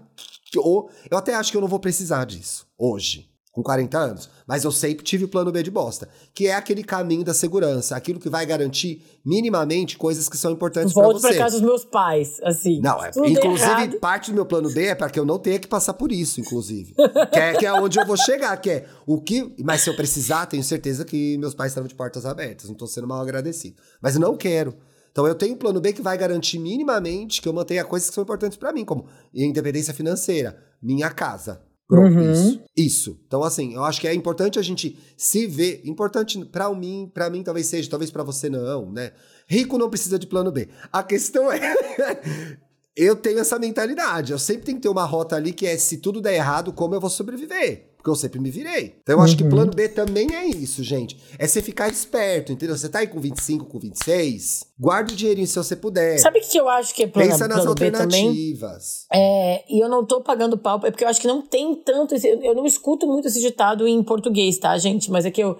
[0.57, 3.28] ou eu até acho que eu não vou precisar disso hoje
[3.59, 6.81] com 40 anos, mas eu sempre tive o plano B de bosta, que é aquele
[6.81, 11.13] caminho da segurança, aquilo que vai garantir minimamente coisas que são importantes para você.
[11.13, 12.79] Volto para casa dos meus pais, assim.
[12.81, 15.67] Não, é, inclusive parte do meu plano B é para que eu não tenha que
[15.67, 16.93] passar por isso, inclusive.
[17.31, 19.95] que, é, que é onde eu vou chegar, que é o que, mas se eu
[19.95, 23.75] precisar, tenho certeza que meus pais estão de portas abertas, não estou sendo mal agradecido.
[24.01, 24.73] Mas eu não quero.
[25.11, 28.15] Então eu tenho um plano B que vai garantir minimamente que eu mantenha coisas que
[28.15, 32.31] são importantes para mim, como independência financeira, minha casa, Uhum.
[32.31, 32.61] isso.
[32.77, 33.19] Isso.
[33.27, 35.81] Então, assim, eu acho que é importante a gente se ver.
[35.85, 39.11] Importante para mim, para mim talvez seja, talvez para você não, né?
[39.47, 40.69] Rico não precisa de plano B.
[40.91, 41.59] A questão é.
[42.95, 44.31] eu tenho essa mentalidade.
[44.31, 46.93] Eu sempre tenho que ter uma rota ali que é se tudo der errado, como
[46.93, 48.95] eu vou sobreviver porque eu sempre me virei.
[49.03, 49.49] Então eu acho que uhum.
[49.49, 51.17] plano B também é isso, gente.
[51.37, 52.77] É você ficar esperto, entendeu?
[52.77, 56.17] Você tá aí com 25, com 26, guarda o dinheirinho se você puder.
[56.17, 59.05] Sabe o que eu acho que é plano, Pensa nas plano alternativas.
[59.11, 59.21] B também?
[59.21, 62.15] É, e eu não tô pagando pau, é porque eu acho que não tem tanto.
[62.15, 65.11] Esse, eu não escuto muito esse ditado em português, tá, gente?
[65.11, 65.59] Mas é que eu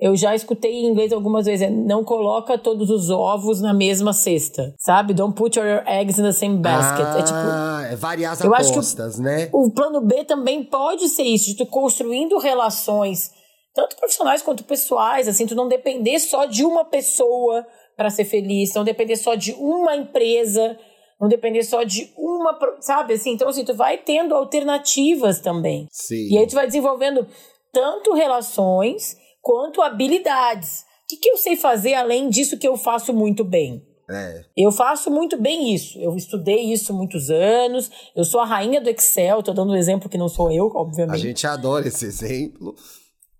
[0.00, 4.12] eu já escutei em inglês algumas vezes, é não coloca todos os ovos na mesma
[4.12, 5.12] cesta, sabe?
[5.12, 7.04] Don't put your eggs in the same basket.
[7.04, 7.92] Ah, é tipo.
[7.92, 9.48] É variar as apostas, né?
[9.52, 13.32] O plano B também pode ser isso, de tu construindo relações,
[13.74, 18.72] tanto profissionais quanto pessoais, assim, tu não depender só de uma pessoa para ser feliz,
[18.74, 20.78] não depender só de uma empresa,
[21.20, 23.14] não depender só de uma, sabe?
[23.14, 25.88] Assim, então, assim, tu vai tendo alternativas também.
[25.90, 26.28] Sim.
[26.30, 27.26] E aí tu vai desenvolvendo
[27.72, 29.16] tanto relações
[29.48, 30.84] quanto habilidades.
[31.04, 33.82] O que, que eu sei fazer além disso que eu faço muito bem?
[34.10, 34.44] É.
[34.54, 35.98] Eu faço muito bem isso.
[35.98, 37.90] Eu estudei isso muitos anos.
[38.14, 39.38] Eu sou a rainha do Excel.
[39.38, 41.14] Estou dando um exemplo que não sou eu, obviamente.
[41.14, 42.74] A gente adora esse exemplo.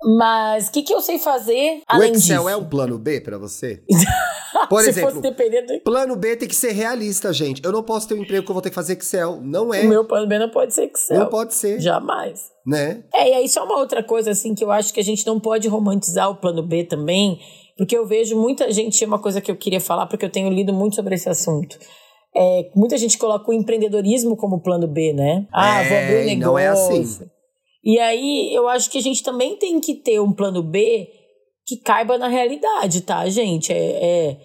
[0.03, 2.25] Mas o que, que eu sei fazer além disso?
[2.25, 2.49] O Excel disso?
[2.49, 3.83] é um plano B para você?
[4.71, 5.81] Por Se exemplo, fosse dependendo...
[5.81, 7.63] plano B tem que ser realista, gente.
[7.65, 9.41] Eu não posso ter um emprego que eu vou ter que fazer Excel.
[9.43, 9.83] Não é.
[9.83, 11.19] O meu plano B não pode ser Excel.
[11.19, 11.81] Não pode ser.
[11.81, 12.51] Jamais.
[12.67, 13.03] Né?
[13.13, 15.41] É, e aí só uma outra coisa, assim, que eu acho que a gente não
[15.41, 17.39] pode romantizar o plano B também,
[17.77, 20.51] porque eu vejo muita gente, é uma coisa que eu queria falar, porque eu tenho
[20.51, 21.79] lido muito sobre esse assunto.
[22.37, 25.47] É, muita gente coloca o empreendedorismo como plano B, né?
[25.53, 26.47] Ah, é, vou abrir um negócio.
[26.47, 27.29] Não é assim.
[27.83, 31.09] E aí eu acho que a gente também tem que ter um plano B
[31.67, 33.73] que caiba na realidade, tá, gente?
[33.73, 34.37] É, é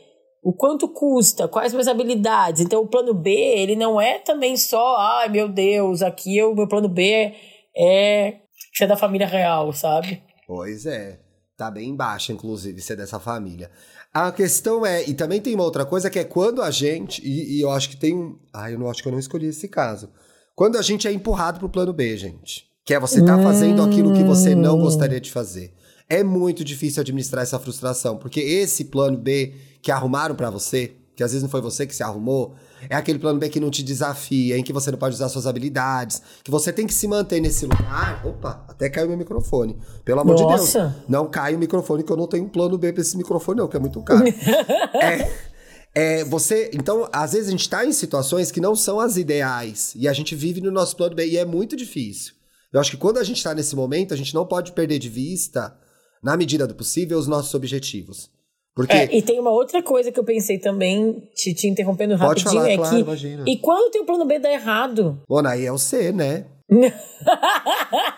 [0.44, 2.62] o quanto custa, quais minhas habilidades.
[2.62, 6.68] Então o plano B, ele não é também só, ai meu Deus, aqui o meu
[6.68, 7.34] plano B
[7.76, 8.40] é
[8.74, 10.22] ser da família real, sabe?
[10.46, 11.20] Pois é.
[11.56, 13.70] Tá bem baixa, inclusive, ser dessa família.
[14.12, 17.58] A questão é, e também tem uma outra coisa que é quando a gente, e,
[17.58, 18.36] e eu acho que tem.
[18.52, 20.12] Ah, eu não acho que eu não escolhi esse caso.
[20.56, 22.73] Quando a gente é empurrado pro plano B, gente.
[22.86, 25.74] Que é você tá fazendo aquilo que você não gostaria de fazer.
[26.10, 31.24] É muito difícil administrar essa frustração, porque esse plano B que arrumaram para você, que
[31.24, 32.56] às vezes não foi você que se arrumou,
[32.90, 35.48] é aquele plano B que não te desafia, em que você não pode usar suas
[35.48, 38.22] habilidades, que você tem que se manter nesse lugar.
[38.26, 39.78] Opa, até caiu meu microfone.
[40.04, 40.66] Pelo amor Nossa.
[40.66, 40.96] de Deus.
[41.08, 43.68] Não cai o microfone, que eu não tenho um plano B pra esse microfone, não,
[43.68, 44.26] que é muito caro.
[45.02, 45.54] é
[45.96, 49.94] É, você, então, às vezes a gente está em situações que não são as ideais
[49.96, 52.34] e a gente vive no nosso plano B e é muito difícil.
[52.74, 55.08] Eu acho que quando a gente está nesse momento, a gente não pode perder de
[55.08, 55.78] vista,
[56.24, 58.32] na medida do possível, os nossos objetivos.
[58.76, 58.94] Porque...
[58.94, 62.70] É, e tem uma outra coisa que eu pensei também, te, te interrompendo rapidinho, falar,
[62.72, 63.02] é claro, que.
[63.02, 63.44] Imagina.
[63.46, 65.22] E quando o teu plano B dá errado?
[65.30, 66.48] Bom, aí é o C, né?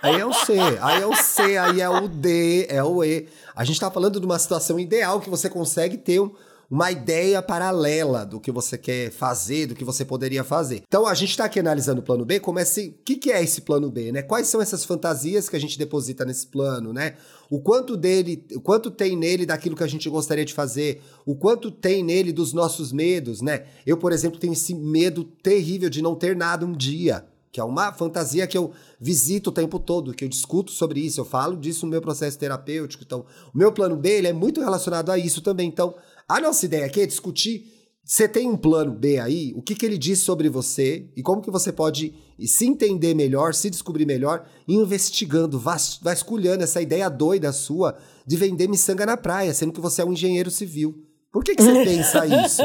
[0.01, 3.27] aí é o C, aí é o C, aí é o D, é o E.
[3.53, 6.31] A gente tá falando de uma situação ideal que você consegue ter um,
[6.69, 10.83] uma ideia paralela do que você quer fazer, do que você poderia fazer.
[10.87, 13.43] Então a gente está aqui analisando o plano B, como esse, o que, que é
[13.43, 14.21] esse plano B, né?
[14.21, 17.15] Quais são essas fantasias que a gente deposita nesse plano, né?
[17.49, 21.35] O quanto dele, o quanto tem nele daquilo que a gente gostaria de fazer, o
[21.35, 23.65] quanto tem nele dos nossos medos, né?
[23.85, 27.25] Eu, por exemplo, tenho esse medo terrível de não ter nada um dia
[27.55, 31.21] que é uma fantasia que eu visito o tempo todo, que eu discuto sobre isso,
[31.21, 33.01] eu falo disso no meu processo terapêutico.
[33.05, 35.69] Então, o meu plano B é muito relacionado a isso também.
[35.69, 35.95] Então,
[36.27, 37.71] a nossa ideia aqui é discutir.
[38.03, 39.51] Você tem um plano B aí?
[39.55, 42.13] O que, que ele diz sobre você e como que você pode
[42.45, 48.67] se entender melhor, se descobrir melhor, investigando, vas, vasculhando essa ideia doida sua de vender
[48.67, 51.03] miçanga na praia, sendo que você é um engenheiro civil.
[51.31, 52.61] Por que, que você pensa isso?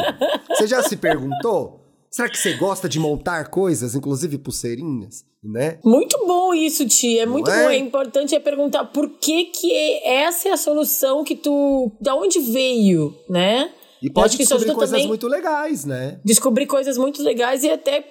[0.48, 1.79] Você já se perguntou?
[2.10, 5.78] Será que você gosta de montar coisas, inclusive pulseirinhas, né?
[5.84, 7.22] Muito bom isso, tia.
[7.22, 7.64] É muito é?
[7.64, 7.70] bom.
[7.70, 9.72] É importante é perguntar por que que
[10.04, 11.92] essa é a solução que tu...
[12.00, 13.72] Da onde veio, né?
[14.02, 16.20] E pode descobrir coisas muito legais, né?
[16.24, 18.04] Descobrir coisas muito legais e até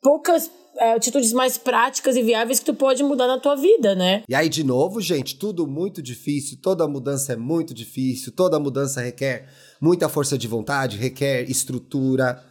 [0.00, 4.22] poucas é, atitudes mais práticas e viáveis que tu pode mudar na tua vida, né?
[4.28, 9.00] E aí, de novo, gente, tudo muito difícil, toda mudança é muito difícil, toda mudança
[9.00, 9.48] requer
[9.80, 12.42] muita força de vontade, requer estrutura,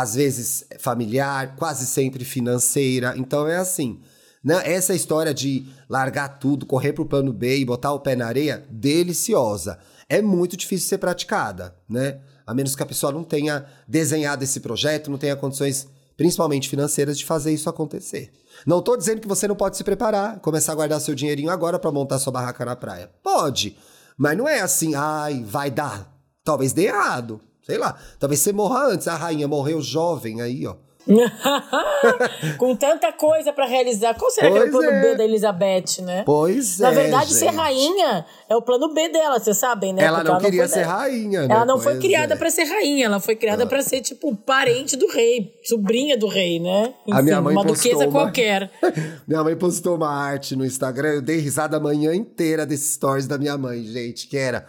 [0.00, 3.14] às vezes familiar, quase sempre financeira.
[3.16, 4.00] Então é assim.
[4.44, 4.60] Né?
[4.64, 8.26] Essa história de largar tudo, correr para o plano B e botar o pé na
[8.26, 9.78] areia, deliciosa.
[10.08, 12.20] É muito difícil ser praticada, né?
[12.46, 17.18] A menos que a pessoa não tenha desenhado esse projeto, não tenha condições, principalmente financeiras,
[17.18, 18.30] de fazer isso acontecer.
[18.64, 21.76] Não estou dizendo que você não pode se preparar, começar a guardar seu dinheirinho agora
[21.76, 23.10] para montar sua barraca na praia.
[23.20, 23.76] Pode,
[24.16, 26.14] mas não é assim, ai, vai dar.
[26.44, 27.40] Talvez dê errado.
[27.66, 27.98] Sei lá.
[28.20, 29.08] Talvez você morra antes.
[29.08, 30.76] A rainha morreu jovem aí, ó.
[32.58, 34.14] Com tanta coisa para realizar.
[34.14, 35.02] Qual será pois que é o plano é.
[35.02, 36.22] B da Elizabeth, né?
[36.24, 36.94] Pois Na é.
[36.94, 37.38] Na verdade, gente.
[37.38, 40.02] ser rainha é o plano B dela, vocês sabem, né?
[40.02, 41.54] Ela não ela queria não ser rainha, né?
[41.54, 42.36] Ela não pois foi criada é.
[42.36, 43.68] para ser rainha, ela foi criada ela...
[43.68, 46.92] para ser, tipo, parente do rei, sobrinha do rei, né?
[47.06, 48.10] Enfim, a minha mãe uma duquesa uma...
[48.10, 48.70] qualquer.
[49.26, 53.28] minha mãe postou uma arte no Instagram, eu dei risada a manhã inteira desses stories
[53.28, 54.66] da minha mãe, gente, que era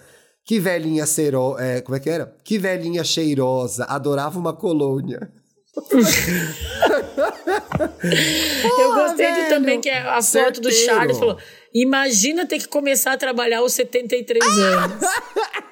[0.48, 1.58] que velhinha cero...
[1.60, 2.34] É, como é que era?
[2.42, 5.30] Que velhinha cheirosa, adorava uma colônia.
[8.80, 11.38] eu gostei de também que a foto do Charles falou:
[11.72, 15.04] Imagina ter que começar a trabalhar aos 73 anos.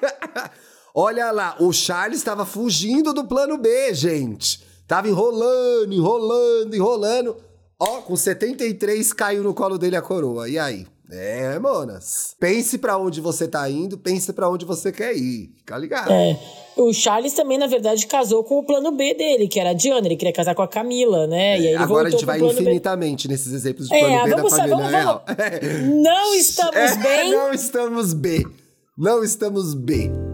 [0.94, 4.62] Olha lá, o Charles estava fugindo do plano B, gente.
[4.86, 7.36] Tava enrolando, enrolando, enrolando.
[7.80, 10.48] Ó, com 73 caiu no colo dele a coroa.
[10.48, 10.86] E aí?
[11.10, 12.34] É, monas.
[12.38, 15.52] Pense para onde você tá indo, pense para onde você quer ir.
[15.58, 16.10] Fica ligado.
[16.10, 16.38] É.
[16.76, 20.06] O Charles também, na verdade, casou com o plano B dele, que era a Diana.
[20.06, 21.64] Ele queria casar com a Camila, né?
[21.64, 23.32] É, agora a gente vai infinitamente B.
[23.32, 25.24] nesses exemplos de plano é, B da família vamos, real.
[25.26, 26.02] Vamos.
[26.02, 27.30] Não estamos é, bem.
[27.30, 28.46] Não estamos B.
[28.98, 30.25] Não estamos B.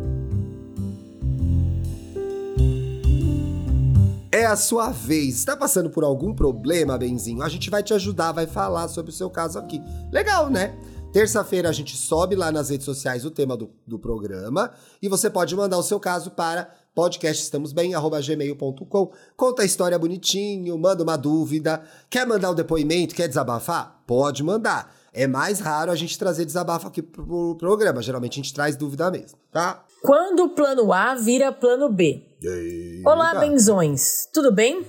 [4.42, 5.36] É a sua vez.
[5.36, 7.44] Está passando por algum problema, Benzinho?
[7.44, 9.80] A gente vai te ajudar, vai falar sobre o seu caso aqui.
[10.10, 10.76] Legal, né?
[11.12, 15.30] Terça-feira a gente sobe lá nas redes sociais o tema do, do programa e você
[15.30, 19.12] pode mandar o seu caso para podcastestamosbem@gmail.com.
[19.36, 24.02] Conta a história bonitinho, manda uma dúvida, quer mandar um depoimento, quer desabafar?
[24.08, 24.92] Pode mandar.
[25.12, 28.02] É mais raro a gente trazer desabafo aqui pro programa.
[28.02, 29.84] Geralmente a gente traz dúvida mesmo, tá?
[30.02, 32.31] Quando o plano A vira plano B.
[32.44, 34.28] Ei, Olá, benzões.
[34.32, 34.84] Tudo bem?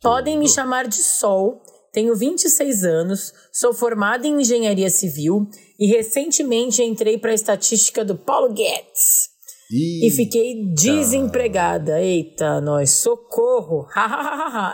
[0.00, 1.60] Podem me chamar de Sol.
[1.92, 5.48] Tenho 26 anos, sou formada em engenharia civil
[5.80, 9.30] e recentemente entrei para a estatística do Paulo Guedes.
[9.72, 10.06] Eita.
[10.06, 12.00] E fiquei desempregada.
[12.00, 13.88] Eita, nós, socorro!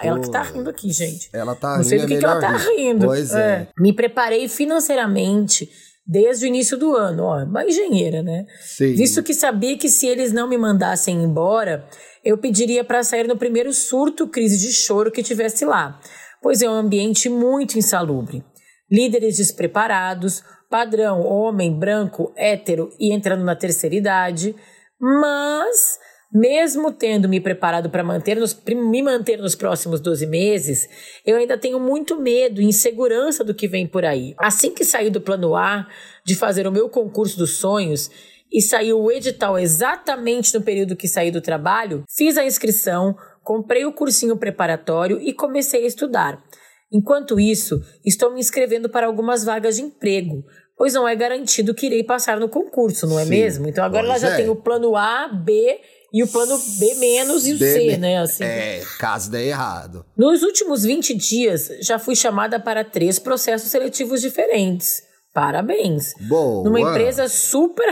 [0.02, 1.30] ela que tá rindo aqui, gente.
[1.32, 1.88] Ela tá Não rindo.
[1.88, 3.06] sei do que, é que ela tá rindo.
[3.06, 3.40] Pois é.
[3.40, 3.68] é.
[3.78, 5.70] Me preparei financeiramente
[6.06, 8.44] desde o início do ano, ó, uma engenheira, né?
[8.60, 8.94] Sim.
[8.94, 11.86] Visto que sabia que se eles não me mandassem embora,
[12.24, 16.00] eu pediria para sair no primeiro surto, crise de choro que tivesse lá,
[16.40, 18.44] pois é um ambiente muito insalubre.
[18.90, 24.54] Líderes despreparados, padrão homem branco, hétero e entrando na terceira idade,
[25.00, 25.98] mas
[26.32, 30.88] mesmo tendo me preparado para manter nos, me manter nos próximos 12 meses,
[31.26, 34.34] eu ainda tenho muito medo e insegurança do que vem por aí.
[34.38, 35.86] Assim que saí do plano A
[36.24, 38.10] de fazer o meu concurso dos sonhos
[38.50, 43.84] e saiu o edital exatamente no período que saí do trabalho, fiz a inscrição, comprei
[43.84, 46.42] o cursinho preparatório e comecei a estudar.
[46.90, 50.44] Enquanto isso, estou me inscrevendo para algumas vagas de emprego,
[50.76, 53.68] pois não é garantido que irei passar no concurso, não é Sim, mesmo?
[53.68, 54.36] Então agora ela já é.
[54.36, 55.80] tem o plano A, B
[56.12, 58.18] e o plano B menos e o B, C, né?
[58.18, 58.44] Assim.
[58.44, 60.04] É, caso dê errado.
[60.16, 65.02] Nos últimos 20 dias, já fui chamada para três processos seletivos diferentes.
[65.32, 66.12] Parabéns.
[66.28, 66.64] Boa.
[66.64, 67.88] Numa empresa super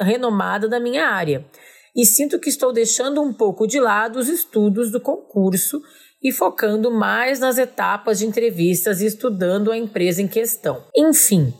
[0.00, 1.44] renomada da minha área.
[1.94, 5.82] E sinto que estou deixando um pouco de lado os estudos do concurso
[6.22, 10.84] e focando mais nas etapas de entrevistas e estudando a empresa em questão.
[10.96, 11.52] Enfim,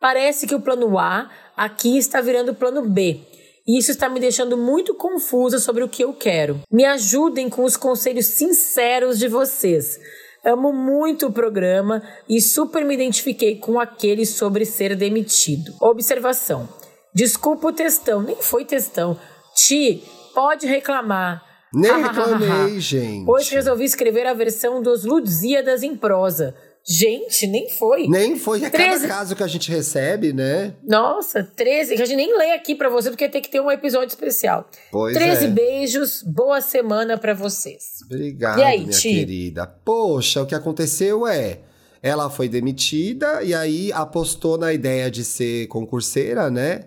[0.00, 3.20] parece que o plano A aqui está virando o plano B
[3.66, 6.60] e isso está me deixando muito confusa sobre o que eu quero.
[6.70, 9.98] Me ajudem com os conselhos sinceros de vocês.
[10.44, 15.72] Amo muito o programa e super me identifiquei com aquele sobre ser demitido.
[15.80, 16.68] Observação:
[17.14, 19.18] desculpa o textão, nem foi textão.
[19.54, 20.02] Ti,
[20.34, 21.44] pode reclamar.
[21.72, 23.30] Nem reclamei, gente.
[23.30, 26.54] Hoje resolvi escrever a versão dos Lusíadas em prosa.
[26.86, 28.08] Gente, nem foi.
[28.08, 28.64] Nem foi.
[28.64, 29.06] É 13...
[29.06, 30.74] cada caso que a gente recebe, né?
[30.82, 31.96] Nossa, 13.
[31.96, 34.68] Que a gente nem lê aqui para você, porque tem que ter um episódio especial.
[34.90, 35.48] Pois 13 é.
[35.48, 38.00] beijos, boa semana para vocês.
[38.04, 39.10] Obrigado, aí, minha Ti?
[39.10, 39.66] querida.
[39.66, 41.60] Poxa, o que aconteceu é.
[42.02, 46.84] Ela foi demitida e aí apostou na ideia de ser concurseira, né?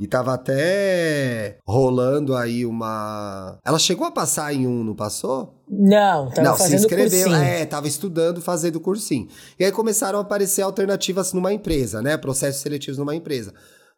[0.00, 3.58] E tava até rolando aí uma.
[3.64, 5.60] Ela chegou a passar em um, não passou?
[5.68, 7.44] Não, tava não, fazendo se inscreveu, cursinho.
[7.44, 9.28] é, tava estudando, fazendo cursinho.
[9.58, 12.16] E aí começaram a aparecer alternativas numa empresa, né?
[12.16, 13.52] Processos seletivos numa empresa.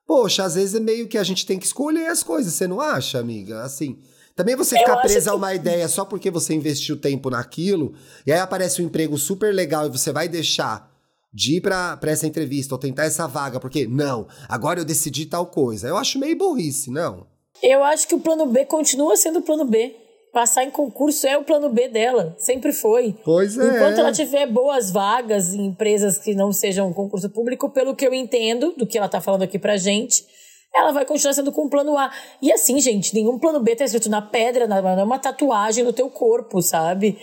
[0.07, 2.81] Poxa, às vezes é meio que a gente tem que escolher as coisas, você não
[2.81, 3.63] acha, amiga?
[3.63, 3.99] Assim.
[4.35, 5.29] Também você ficar presa que...
[5.29, 7.93] a uma ideia só porque você investiu tempo naquilo,
[8.27, 10.90] e aí aparece um emprego super legal e você vai deixar
[11.33, 15.27] de ir pra, pra essa entrevista ou tentar essa vaga, porque não, agora eu decidi
[15.27, 15.89] tal coisa.
[15.89, 17.27] Eu acho meio burrice, não?
[17.63, 19.97] Eu acho que o plano B continua sendo o plano B.
[20.33, 23.17] Passar em concurso é o plano B dela, sempre foi.
[23.25, 23.67] Pois é.
[23.67, 28.15] Enquanto ela tiver boas vagas em empresas que não sejam concurso público, pelo que eu
[28.15, 30.25] entendo do que ela tá falando aqui pra gente,
[30.73, 32.13] ela vai continuar sendo com o plano A.
[32.41, 35.93] E assim, gente, nenhum plano B tá escrito na pedra, não é uma tatuagem no
[35.93, 37.19] teu corpo, sabe?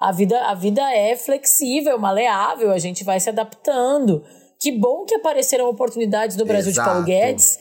[0.00, 4.24] A vida, a vida é flexível, maleável, a gente vai se adaptando.
[4.58, 6.88] Que bom que apareceram oportunidades no Brasil Exato.
[6.88, 7.58] de Paulo Guedes.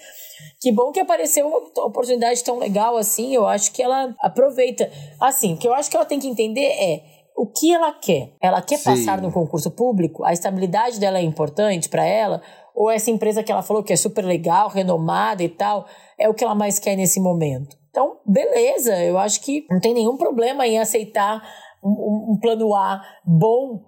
[0.62, 3.34] Que bom que apareceu uma oportunidade tão legal assim.
[3.34, 4.89] Eu acho que ela aproveita.
[5.19, 7.04] Assim, o que eu acho que ela tem que entender é
[7.36, 8.34] o que ela quer.
[8.41, 8.84] Ela quer Sim.
[8.84, 10.23] passar no concurso público?
[10.25, 12.41] A estabilidade dela é importante para ela?
[12.75, 15.86] Ou essa empresa que ela falou que é super legal, renomada e tal,
[16.17, 17.78] é o que ela mais quer nesse momento?
[17.89, 21.41] Então, beleza, eu acho que não tem nenhum problema em aceitar
[21.83, 23.81] um, um plano A bom,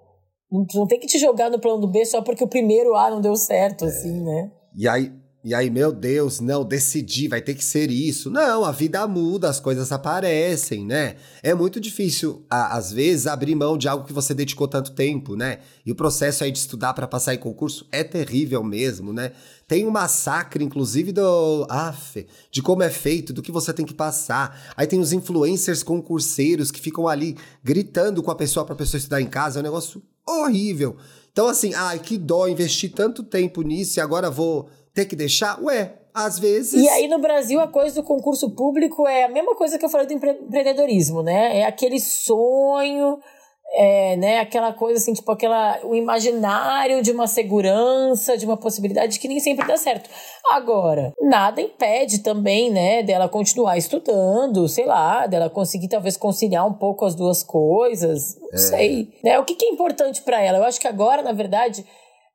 [0.50, 3.36] não tem que te jogar no plano B só porque o primeiro A não deu
[3.36, 4.50] certo, assim, né?
[4.74, 5.12] E aí,
[5.44, 8.30] e aí, meu Deus, não, decidi, vai ter que ser isso.
[8.30, 11.16] Não, a vida muda, as coisas aparecem, né?
[11.42, 15.58] É muito difícil, às vezes, abrir mão de algo que você dedicou tanto tempo, né?
[15.84, 19.32] E o processo aí de estudar para passar em concurso é terrível mesmo, né?
[19.66, 21.66] Tem um massacre, inclusive, do.
[21.68, 24.72] Af, de como é feito, do que você tem que passar.
[24.76, 28.98] Aí tem os influencers concurseiros que ficam ali gritando com a pessoa para a pessoa
[28.98, 29.58] estudar em casa.
[29.58, 30.96] É um negócio horrível.
[31.32, 35.62] Então, assim, ai, que dó investir tanto tempo nisso e agora vou ter que deixar?
[35.62, 36.74] Ué, às vezes.
[36.74, 39.88] E aí no Brasil a coisa do concurso público é a mesma coisa que eu
[39.88, 41.60] falei do empreendedorismo, né?
[41.60, 43.18] É aquele sonho,
[43.74, 44.40] é, né?
[44.40, 49.40] Aquela coisa assim, tipo aquela o imaginário de uma segurança, de uma possibilidade que nem
[49.40, 50.10] sempre dá certo.
[50.50, 56.74] Agora, nada impede também, né, dela continuar estudando, sei lá, dela conseguir talvez conciliar um
[56.74, 58.58] pouco as duas coisas, não é.
[58.58, 59.38] sei, né?
[59.38, 60.58] O que, que é importante para ela?
[60.58, 61.86] Eu acho que agora, na verdade,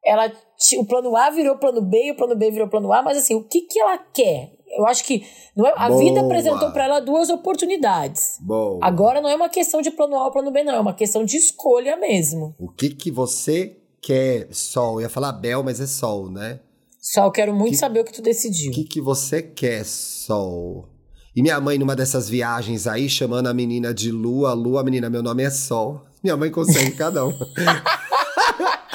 [0.08, 0.32] ela
[0.78, 3.44] o plano A virou plano B o plano B virou plano A, mas assim, o
[3.44, 4.54] que, que ela quer?
[4.78, 6.00] Eu acho que não é, a Boa.
[6.00, 8.38] vida apresentou para ela duas oportunidades.
[8.42, 8.80] Boa.
[8.82, 11.24] Agora não é uma questão de plano A ou plano B, não, é uma questão
[11.24, 12.56] de escolha mesmo.
[12.60, 14.96] O que que você quer, Sol?
[14.96, 16.60] Eu ia falar Bel, mas é Sol, né?
[17.00, 18.72] Sol, quero muito que, saber o que tu decidiu.
[18.72, 20.90] O que que você quer, Sol?
[21.36, 25.22] E minha mãe, numa dessas viagens aí, chamando a menina de Lua, Lua, menina, meu
[25.22, 26.04] nome é Sol.
[26.24, 27.36] Minha mãe consegue cada uma.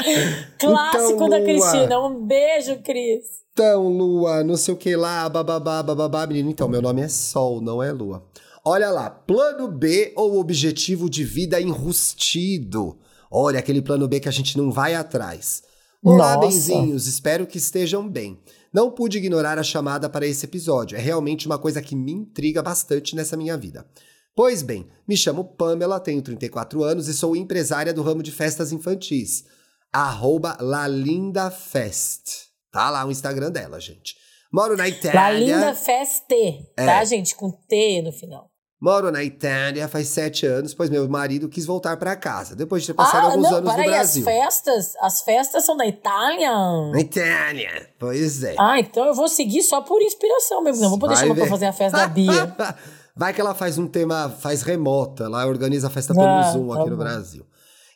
[0.59, 2.01] Clássico então, da Cristina.
[2.01, 3.43] Um beijo, Cris.
[3.53, 6.51] Então, Lua, não sei o que lá, bababá, bababá, menino.
[6.51, 8.25] Então, meu nome é Sol, não é Lua.
[8.65, 12.99] Olha lá, plano B ou objetivo de vida enrustido.
[13.31, 15.63] Olha, aquele plano B que a gente não vai atrás.
[16.03, 16.49] Olá, Nossa.
[16.49, 18.41] benzinhos, espero que estejam bem.
[18.73, 22.63] Não pude ignorar a chamada para esse episódio, é realmente uma coisa que me intriga
[22.63, 23.87] bastante nessa minha vida.
[24.35, 28.73] Pois bem, me chamo Pamela, tenho 34 anos e sou empresária do ramo de festas
[28.73, 29.45] infantis
[29.93, 32.51] arroba lalindafest.
[32.71, 34.17] Tá lá o Instagram dela, gente.
[34.53, 35.21] Moro na Itália.
[35.21, 36.87] La Linda Feste, é.
[36.87, 37.35] tá, gente?
[37.35, 38.51] Com T no final.
[38.83, 42.89] Moro na Itália faz sete anos, pois meu marido quis voltar para casa, depois de
[42.89, 44.29] ter passado ah, alguns não, anos no aí, Brasil.
[44.29, 46.51] as festas, as festas são da Itália?
[46.91, 48.57] Na Itália, pois é.
[48.59, 51.41] Ah, então eu vou seguir só por inspiração mesmo, não vou poder Vai chamar ver.
[51.43, 52.57] pra fazer a festa da Bia.
[53.15, 56.67] Vai que ela faz um tema, faz remota, lá organiza a festa pelo ah, Zoom
[56.67, 56.91] tá aqui bom.
[56.91, 57.47] no Brasil.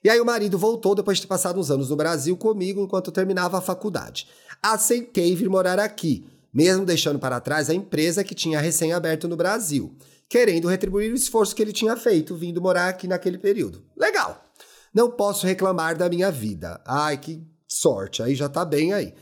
[0.06, 3.10] E aí o marido voltou depois de ter passado uns anos no Brasil comigo enquanto
[3.10, 4.28] terminava a faculdade.
[4.62, 9.36] Aceitei vir morar aqui, mesmo deixando para trás a empresa que tinha recém aberto no
[9.36, 9.92] Brasil
[10.28, 13.84] querendo retribuir o esforço que ele tinha feito vindo morar aqui naquele período.
[13.96, 14.44] Legal.
[14.94, 16.80] Não posso reclamar da minha vida.
[16.86, 19.12] Ai, que sorte, aí já tá bem aí.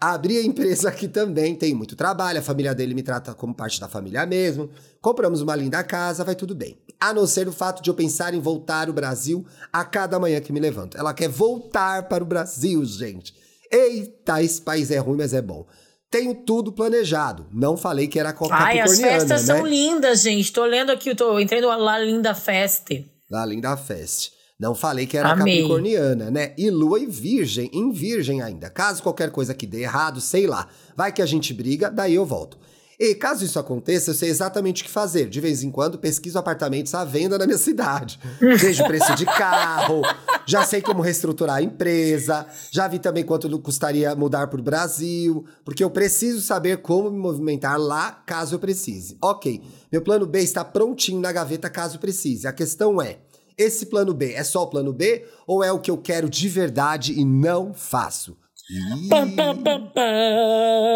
[0.00, 3.80] Abri a empresa aqui também, tem muito trabalho, a família dele me trata como parte
[3.80, 4.70] da família mesmo.
[5.00, 6.78] Compramos uma linda casa, vai tudo bem.
[7.00, 10.40] A não ser o fato de eu pensar em voltar ao Brasil a cada manhã
[10.40, 10.96] que me levanto.
[10.96, 13.34] Ela quer voltar para o Brasil, gente.
[13.70, 15.66] Eita, esse país é ruim, mas é bom.
[16.10, 17.46] Tenho tudo planejado.
[17.50, 19.56] Não falei que era Capricorniana, Ai, as festas né?
[19.56, 20.52] são lindas, gente.
[20.52, 22.88] Tô lendo aqui, tô entrei no La Linda Fest.
[23.30, 24.30] La Linda Fest.
[24.62, 25.56] Não falei que era Amei.
[25.56, 26.52] capricorniana, né?
[26.56, 28.70] E lua e virgem, em virgem ainda.
[28.70, 30.68] Caso qualquer coisa que dê errado, sei lá.
[30.94, 32.56] Vai que a gente briga, daí eu volto.
[32.96, 35.28] E caso isso aconteça, eu sei exatamente o que fazer.
[35.28, 38.20] De vez em quando, pesquiso apartamentos à venda na minha cidade.
[38.38, 40.02] Vejo o preço de carro,
[40.46, 45.44] já sei como reestruturar a empresa, já vi também quanto custaria mudar para o Brasil,
[45.64, 49.18] porque eu preciso saber como me movimentar lá caso eu precise.
[49.20, 49.60] Ok,
[49.90, 52.46] meu plano B está prontinho na gaveta caso precise.
[52.46, 53.18] A questão é.
[53.62, 56.48] Esse plano B é só o plano B ou é o que eu quero de
[56.48, 58.36] verdade e não faço?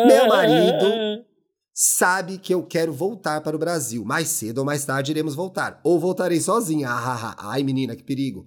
[0.07, 1.25] Meu marido
[1.73, 4.05] sabe que eu quero voltar para o Brasil.
[4.05, 5.79] Mais cedo ou mais tarde iremos voltar.
[5.85, 6.89] Ou voltarei sozinha.
[6.89, 7.51] Ah, ah, ah.
[7.51, 8.47] Ai, menina, que perigo.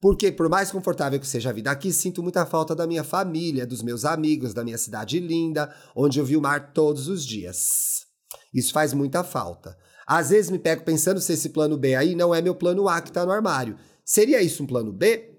[0.00, 3.66] Porque, por mais confortável que seja a vida aqui, sinto muita falta da minha família,
[3.66, 8.06] dos meus amigos, da minha cidade linda, onde eu vi o mar todos os dias.
[8.54, 9.76] Isso faz muita falta.
[10.08, 13.02] Às vezes me pego pensando se esse plano B aí não é meu plano A
[13.02, 13.76] que tá no armário.
[14.02, 15.34] Seria isso um plano B?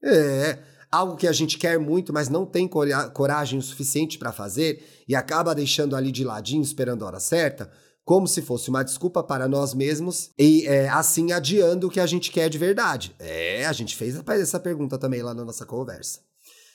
[0.00, 0.58] É
[0.92, 5.16] algo que a gente quer muito, mas não tem coragem o suficiente para fazer e
[5.16, 7.68] acaba deixando ali de ladinho esperando a hora certa,
[8.04, 12.06] como se fosse uma desculpa para nós mesmos e é, assim adiando o que a
[12.06, 13.16] gente quer de verdade.
[13.18, 16.20] É, a gente fez essa pergunta também lá na nossa conversa.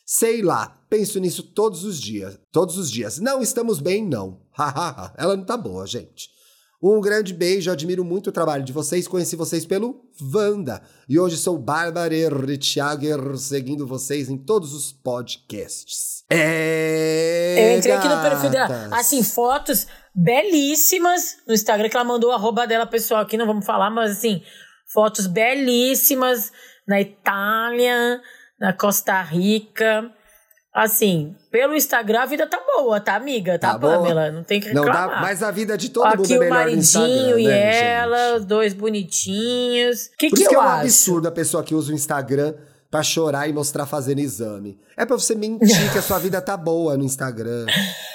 [0.05, 2.39] Sei lá, penso nisso todos os dias.
[2.51, 3.19] Todos os dias.
[3.19, 4.41] Não estamos bem, não.
[5.17, 6.29] Ela não tá boa, gente.
[6.81, 9.07] Um grande beijo, admiro muito o trabalho de vocês.
[9.07, 10.81] Conheci vocês pelo Vanda.
[11.09, 16.23] E hoje sou Bárbara Richager, seguindo vocês em todos os podcasts.
[16.29, 17.55] É.
[17.57, 18.89] Eu entrei aqui no perfil dela.
[18.91, 23.65] Assim, fotos belíssimas no Instagram, que ela mandou o arroba dela pessoal aqui, não vamos
[23.65, 24.43] falar, mas assim,
[24.93, 26.51] fotos belíssimas
[26.87, 28.21] na Itália,
[28.59, 30.11] na Costa Rica.
[30.77, 33.57] Assim, pelo Instagram a vida tá boa, tá, amiga?
[33.57, 34.31] Tá, tá Pamela?
[34.31, 35.07] Não tem que reclamar.
[35.07, 37.93] Não dá, mas a vida de todo Aqui mundo é melhor o maridinho e né,
[37.93, 40.07] ela, os dois bonitinhos.
[40.19, 40.81] Que Por que isso que é um acho?
[40.81, 42.53] absurdo a pessoa que usa o Instagram
[42.91, 44.79] pra chorar e mostrar fazendo exame.
[44.95, 47.65] É pra você mentir que a sua vida tá boa no Instagram.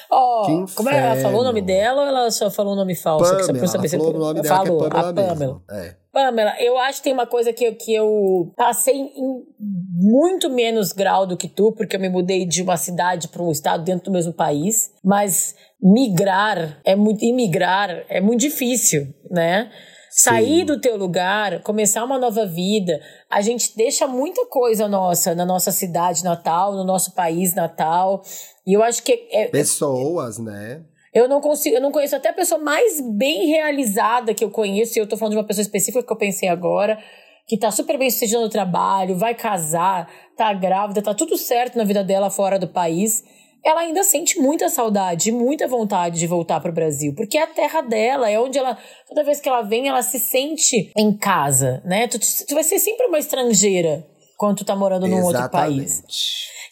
[0.09, 0.99] Ó, oh, como é?
[0.99, 3.25] Ela falou o nome dela ou ela só falou o nome falso?
[3.29, 5.63] Pamela, ela falou o nome dela falou, que é Pamela, a Pamela.
[5.69, 6.02] É.
[6.13, 11.27] Pamela, eu acho que tem uma coisa que, que eu passei em muito menos grau
[11.27, 14.13] do que tu, porque eu me mudei de uma cidade para um estado dentro do
[14.13, 19.71] mesmo país, mas migrar é muito imigrar é muito difícil, né?
[20.11, 20.67] Sair Sim.
[20.67, 23.01] do teu lugar, começar uma nova vida.
[23.31, 28.23] A gente deixa muita coisa nossa na nossa cidade natal, no nosso país natal.
[28.67, 30.83] E eu acho que é, é pessoas, né?
[31.13, 34.99] Eu não consigo, eu não conheço até a pessoa mais bem realizada que eu conheço,
[34.99, 36.99] e eu tô falando de uma pessoa específica que eu pensei agora,
[37.47, 41.85] que tá super bem sucedida no trabalho, vai casar, tá grávida, tá tudo certo na
[41.85, 43.23] vida dela fora do país.
[43.65, 47.47] Ela ainda sente muita saudade, muita vontade de voltar para o Brasil, porque é a
[47.47, 51.83] terra dela, é onde ela, toda vez que ela vem, ela se sente em casa,
[51.85, 52.09] né?
[52.09, 54.05] Tu, tu vai ser sempre uma estrangeira
[54.37, 55.37] quando tu tá morando num Exatamente.
[55.37, 56.03] outro país.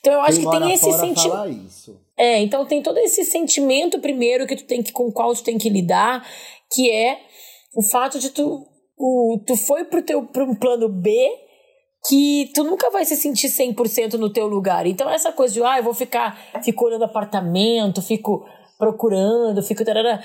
[0.00, 2.00] Então eu acho Quem que tem esse sentimento.
[2.20, 5.42] É, então tem todo esse sentimento primeiro que tu tem que com o qual tu
[5.42, 6.22] tem que lidar,
[6.70, 7.18] que é
[7.74, 8.66] o fato de tu
[8.98, 11.10] o, tu foi pro teu pro um plano B
[12.06, 14.86] que tu nunca vai se sentir 100% no teu lugar.
[14.86, 18.44] Então essa coisa de, ah, eu vou ficar, fico olhando apartamento, fico
[18.78, 20.22] procurando, fico tarará,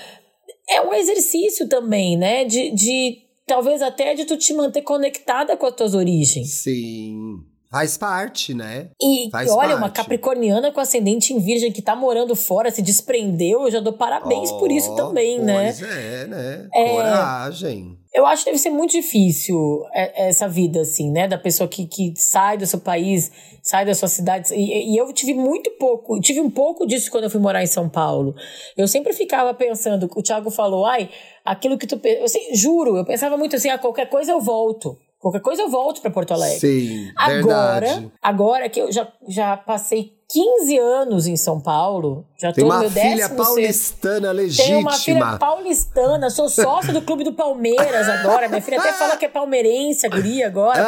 [0.68, 5.64] é um exercício também, né, de, de talvez até de tu te manter conectada com
[5.64, 6.62] as tuas origens.
[6.62, 7.55] Sim.
[7.70, 8.88] Faz parte, né?
[9.00, 9.78] E Faz olha, parte.
[9.78, 13.92] uma capricorniana com ascendente em virgem que tá morando fora, se desprendeu, eu já dou
[13.92, 15.64] parabéns oh, por isso também, pois né?
[15.64, 16.68] Pois é, né?
[16.72, 17.98] É, Coragem.
[18.14, 21.26] eu acho que deve ser muito difícil é, essa vida, assim, né?
[21.26, 24.54] Da pessoa que, que sai do seu país, sai da sua cidade.
[24.54, 27.66] E, e eu tive muito pouco, tive um pouco disso quando eu fui morar em
[27.66, 28.34] São Paulo.
[28.76, 31.10] Eu sempre ficava pensando, o Thiago falou, ai,
[31.44, 32.00] aquilo que tu.
[32.04, 34.96] Eu, assim, juro, eu pensava muito assim, a ah, qualquer coisa eu volto.
[35.26, 36.60] Qualquer coisa eu volto para Porto Alegre.
[36.60, 38.12] Sim, agora, verdade.
[38.22, 42.78] agora que eu já, já passei 15 anos em São Paulo, já Tem tô no
[42.78, 44.66] meu décimo filha paulistana legítima.
[44.68, 48.48] Tenho uma filha paulistana, sou sócio do clube do Palmeiras agora.
[48.48, 50.80] Minha filha até fala que é palmeirense, a guria agora.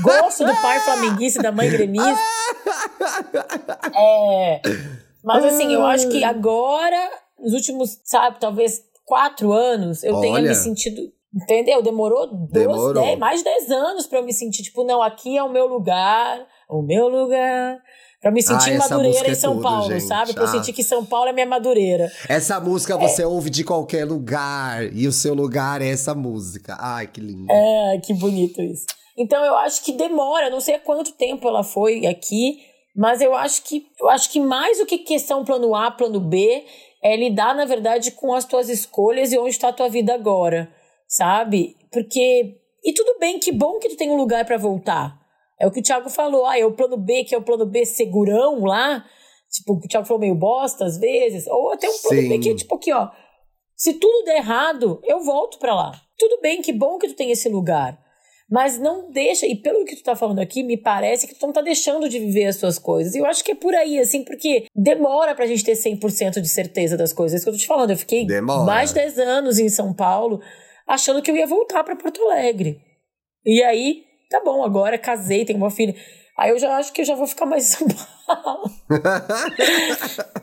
[0.00, 2.16] gosto do pai flamenguista e da mãe gremista.
[3.94, 4.60] É,
[5.22, 10.20] mas assim, eu acho que agora, nos últimos, sabe, talvez quatro anos, eu Olha.
[10.22, 11.82] tenha me sentido Entendeu?
[11.82, 12.94] Demorou, Demorou.
[12.94, 15.50] Dois, dez, mais de 10 anos para eu me sentir, tipo, não, aqui é o
[15.50, 17.78] meu lugar, o meu lugar.
[18.22, 20.04] Pra me sentir ah, madureira em São é tudo, Paulo, gente.
[20.04, 20.32] sabe?
[20.32, 20.46] Pra ah.
[20.46, 22.10] eu sentir que São Paulo é minha madureira.
[22.26, 23.26] Essa música você é.
[23.26, 24.90] ouve de qualquer lugar.
[24.94, 26.74] E o seu lugar é essa música.
[26.80, 27.52] Ai, que lindo.
[27.52, 28.86] É, que bonito isso.
[29.18, 32.58] Então eu acho que demora, não sei há quanto tempo ela foi aqui,
[32.94, 36.64] mas eu acho que eu acho que mais do que questão plano A, plano B,
[37.02, 40.70] é lidar, na verdade, com as tuas escolhas e onde está a tua vida agora
[41.08, 41.76] sabe?
[41.90, 42.56] Porque.
[42.84, 45.18] E tudo bem, que bom que tu tem um lugar para voltar.
[45.60, 46.46] É o que o Thiago falou.
[46.46, 49.04] Ah, é o plano B, que é o plano B segurão lá.
[49.50, 51.46] Tipo, o Thiago falou meio bosta às vezes.
[51.46, 52.28] Ou até um plano Sim.
[52.28, 53.08] B que é tipo aqui, ó.
[53.76, 55.92] Se tudo der errado, eu volto para lá.
[56.18, 57.98] Tudo bem, que bom que tu tem esse lugar.
[58.48, 61.52] Mas não deixa, e pelo que tu tá falando aqui, me parece que tu não
[61.52, 63.14] tá deixando de viver as tuas coisas.
[63.14, 66.48] E eu acho que é por aí, assim, porque demora pra gente ter 100% de
[66.48, 67.34] certeza das coisas.
[67.34, 67.90] É isso que eu tô te falando.
[67.90, 68.62] Eu fiquei demora.
[68.62, 70.40] mais de 10 anos em São Paulo
[70.86, 72.80] achando que eu ia voltar para Porto Alegre.
[73.44, 75.94] E aí, tá bom, agora casei, tenho uma filha.
[76.36, 77.88] Aí eu já acho que eu já vou ficar mais em São
[78.26, 78.70] Paulo.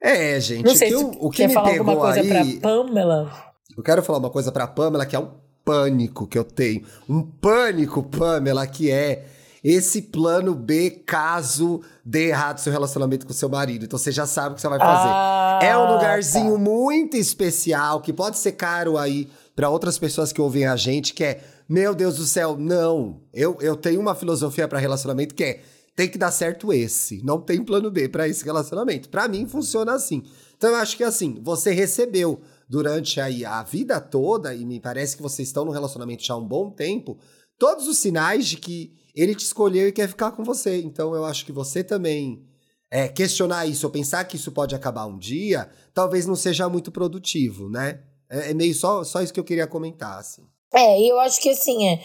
[0.00, 0.64] é, gente.
[0.64, 3.52] Não sei o que, se o que quer me falar alguma coisa aí, pra Pamela.
[3.76, 5.32] Eu quero falar uma coisa pra Pamela, que é um
[5.64, 6.84] pânico que eu tenho.
[7.08, 9.24] Um pânico, Pamela, que é
[9.62, 13.84] esse plano B caso dê errado seu relacionamento com seu marido.
[13.84, 15.08] Então você já sabe o que você vai fazer.
[15.08, 16.58] Ah, é um lugarzinho tá.
[16.58, 19.28] muito especial que pode ser caro aí
[19.60, 23.20] para outras pessoas que ouvem a gente, que é, meu Deus do céu, não.
[23.30, 25.62] Eu, eu tenho uma filosofia para relacionamento que é,
[25.94, 27.22] tem que dar certo esse.
[27.22, 29.10] Não tem plano B para esse relacionamento.
[29.10, 30.22] Para mim funciona assim.
[30.56, 35.14] Então eu acho que assim, você recebeu durante aí a vida toda e me parece
[35.14, 37.18] que vocês estão no relacionamento já há um bom tempo,
[37.58, 40.80] todos os sinais de que ele te escolheu e quer ficar com você.
[40.80, 42.46] Então eu acho que você também
[42.90, 46.90] é, questionar isso ou pensar que isso pode acabar um dia, talvez não seja muito
[46.90, 48.00] produtivo, né?
[48.30, 50.42] É, é meio só, só isso que eu queria comentar, assim.
[50.72, 52.00] É, e eu acho que assim, é.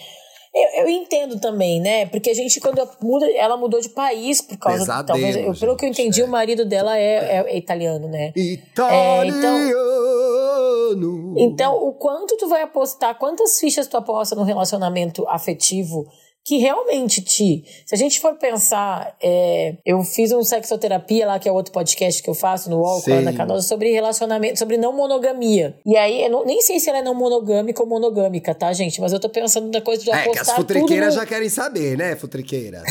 [0.53, 2.05] Eu, eu, entendo também, né?
[2.05, 4.79] Porque a gente, quando muda, ela mudou de país por causa.
[4.79, 6.23] Pesadelo, talvez, eu, pelo que eu entendi, é.
[6.23, 8.31] o marido dela é, é, é italiano, né?
[8.33, 8.97] Italiano!
[8.97, 16.07] É, então, então, o quanto tu vai apostar, quantas fichas tu aposta no relacionamento afetivo
[16.45, 17.65] que realmente te.
[17.87, 22.21] Se a gente for pensar, é, eu fiz um sexoterapia lá, que é outro podcast
[22.21, 25.75] que eu faço no UOL, com Canosa, sobre relacionamento, sobre não monogamia.
[25.83, 29.01] E aí, eu não, nem sei se ela é não monogâmica ou monogâmica, tá, gente?
[29.01, 30.29] Mas eu tô pensando na coisa de apostar.
[30.29, 31.21] É, que as futriqueiras no...
[31.21, 32.83] já querem saber, né, futriqueiras?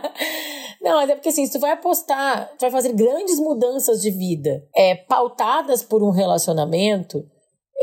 [0.80, 4.10] não, mas é porque assim, se tu vai apostar, tu vai fazer grandes mudanças de
[4.10, 7.28] vida é, pautadas por um relacionamento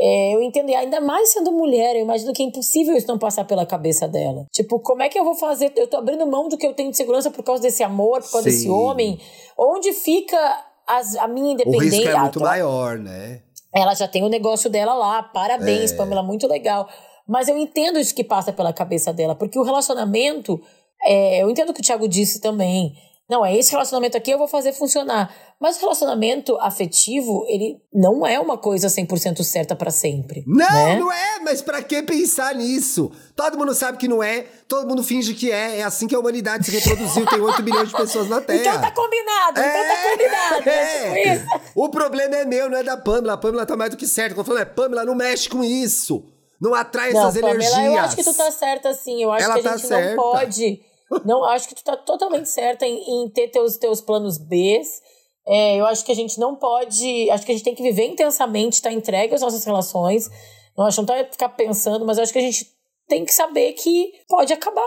[0.00, 3.18] é, eu entendo, e ainda mais sendo mulher, eu imagino que é impossível isso não
[3.18, 4.46] passar pela cabeça dela.
[4.52, 5.72] Tipo, como é que eu vou fazer?
[5.74, 8.30] Eu tô abrindo mão do que eu tenho de segurança por causa desse amor, por
[8.30, 8.56] causa Sim.
[8.56, 9.20] desse homem.
[9.58, 10.38] Onde fica
[10.86, 11.88] as, a minha independência?
[11.88, 13.42] O risco é muito maior, né?
[13.74, 15.96] Ela já tem o negócio dela lá, parabéns, é.
[15.96, 16.88] Pamela, muito legal.
[17.26, 20.60] Mas eu entendo isso que passa pela cabeça dela, porque o relacionamento,
[21.04, 22.94] é, eu entendo o que o Thiago disse também.
[23.28, 25.30] Não, é esse relacionamento aqui eu vou fazer funcionar.
[25.60, 30.42] Mas o relacionamento afetivo, ele não é uma coisa 100% certa para sempre.
[30.46, 30.98] Não, né?
[30.98, 33.12] não é, mas para que pensar nisso?
[33.36, 35.80] Todo mundo sabe que não é, todo mundo finge que é.
[35.80, 38.60] É assim que a humanidade se reproduziu, tem 8 bilhões de pessoas na Terra.
[38.60, 40.68] Então tá combinado, é, então tá combinado.
[40.70, 43.34] É, é tipo O problema é meu, não é da Pamela.
[43.34, 44.34] A Pamela tá mais do que certa.
[44.34, 46.24] Quando eu falo, é Pamela, não mexe com isso.
[46.60, 47.94] Não atrai não, essas Pamela, energias.
[47.94, 49.22] Eu acho que tu tá certa, sim.
[49.22, 50.14] Eu acho Ela que a tá gente certa.
[50.14, 50.80] não pode.
[51.24, 55.00] Não, acho que tu tá totalmente certa em, em ter teus, teus planos Bs
[55.48, 57.30] é, eu acho que a gente não pode.
[57.30, 60.28] Acho que a gente tem que viver intensamente, estar tá entregue às nossas relações.
[60.76, 62.66] Não acho não tá ficar pensando, mas acho que a gente
[63.08, 64.86] tem que saber que pode acabar.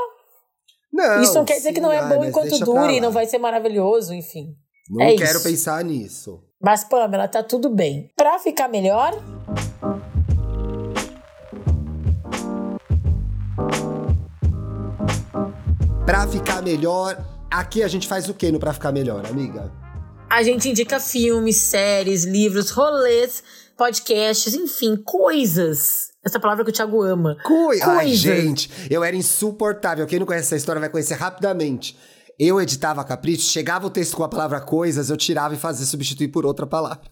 [0.94, 3.40] Não, Isso não quer dizer que não é bom enquanto dure e não vai ser
[3.40, 4.56] maravilhoso, enfim.
[4.90, 5.44] Não é quero isso.
[5.44, 6.44] pensar nisso.
[6.62, 8.12] Mas, Pamela, tá tudo bem.
[8.16, 9.14] Pra ficar melhor.
[16.12, 17.18] Pra ficar melhor,
[17.50, 19.72] aqui a gente faz o que no Pra Ficar Melhor, amiga?
[20.30, 23.42] A gente indica filmes, séries, livros, rolês,
[23.78, 27.38] podcasts, enfim, coisas Essa palavra que o Thiago ama.
[27.42, 30.06] Coi Ai, gente, eu era insuportável.
[30.06, 31.98] Quem não conhece essa história vai conhecer rapidamente.
[32.38, 36.28] Eu editava Capricho, chegava o texto com a palavra coisas, eu tirava e fazia substituir
[36.28, 37.04] por outra palavra.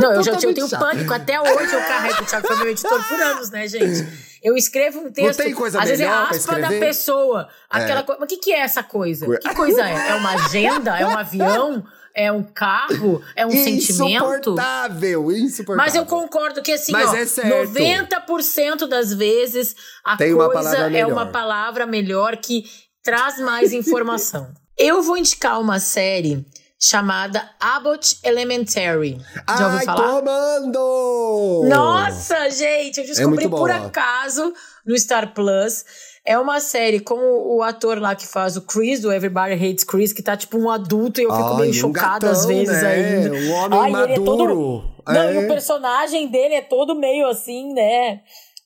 [0.00, 0.80] Não, eu já eu tenho chato.
[0.80, 1.12] pânico.
[1.12, 4.08] Até hoje eu carrego o Thiago foi meu editor por anos, né, gente?
[4.46, 5.38] Eu escrevo um texto.
[5.38, 7.48] Não tem coisa às vezes é a aspa da pessoa.
[7.68, 8.02] Aquela é.
[8.04, 8.20] coisa.
[8.20, 9.26] Mas o que, que é essa coisa?
[9.38, 10.10] Que coisa é?
[10.10, 10.96] É uma agenda?
[10.96, 11.84] É um avião?
[12.14, 14.24] é um carro, é um sentimento.
[14.24, 15.84] Insuportável, insuportável.
[15.84, 17.74] Mas eu concordo que assim, Mas ó, é certo.
[17.74, 22.64] 90% das vezes a Tem coisa uma é uma palavra melhor que
[23.02, 24.50] traz mais informação.
[24.78, 26.46] eu vou indicar uma série
[26.78, 29.18] chamada Abbott Elementary.
[29.58, 30.20] Já ouviu falar?
[30.20, 31.64] tomando!
[31.68, 34.52] Nossa, gente, eu é descobri é por acaso
[34.84, 35.84] no Star Plus.
[36.24, 40.12] É uma série com o, ator lá que faz o Chris, do Everybody Hates Chris,
[40.12, 42.88] que tá tipo um adulto e eu fico Ai, meio chocada um às vezes né?
[42.88, 43.34] ainda.
[43.36, 44.12] Um homem Ai, maduro.
[44.12, 44.96] É todo...
[45.06, 45.34] Não, é.
[45.34, 48.22] e o personagem dele é todo meio assim, né?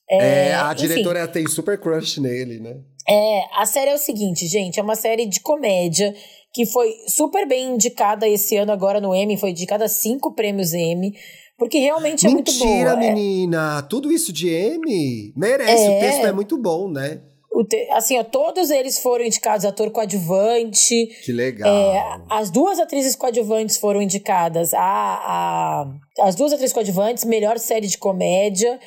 [0.09, 1.31] É, é a diretora enfim.
[1.31, 2.77] tem super crush nele, né?
[3.07, 6.13] É, a série é o seguinte, gente, é uma série de comédia
[6.53, 10.73] que foi super bem indicada esse ano agora no Emmy, foi indicada a cinco prêmios
[10.73, 11.13] Emmy.
[11.57, 12.95] Porque realmente é Mentira, muito boa.
[12.95, 13.13] Mentira, é.
[13.13, 13.83] menina!
[13.83, 15.31] Tudo isso de Emmy?
[15.37, 15.97] Merece, é.
[15.97, 17.21] o texto é muito bom, né?
[17.67, 21.07] Te, assim, ó, todos eles foram indicados ator coadjuvante.
[21.23, 21.69] Que legal.
[21.69, 24.73] É, as duas atrizes coadjuvantes foram indicadas.
[24.73, 25.85] A, a,
[26.21, 28.79] as duas atrizes coadjuvantes, melhor série de comédia,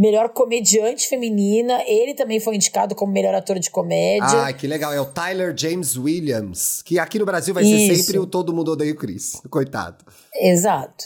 [0.00, 1.82] melhor comediante feminina.
[1.86, 4.46] Ele também foi indicado como melhor ator de comédia.
[4.46, 4.92] Ah, que legal.
[4.92, 7.94] É o Tyler James Williams, que aqui no Brasil vai Isso.
[7.94, 9.40] ser sempre o Todo Mundo Odeia o Chris.
[9.50, 10.02] Coitado.
[10.34, 11.04] Exato.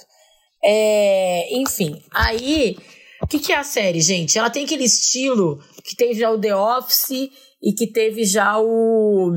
[0.63, 2.77] É, enfim, aí
[3.21, 4.39] o que, que é a série, gente?
[4.39, 7.31] Ela tem aquele estilo que teve já o The Office
[7.63, 9.33] e que teve já o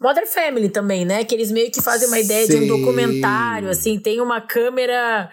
[0.00, 1.24] Modern Family também, né?
[1.24, 2.58] Que eles meio que fazem uma ideia Sim.
[2.58, 5.30] de um documentário, assim, tem uma câmera.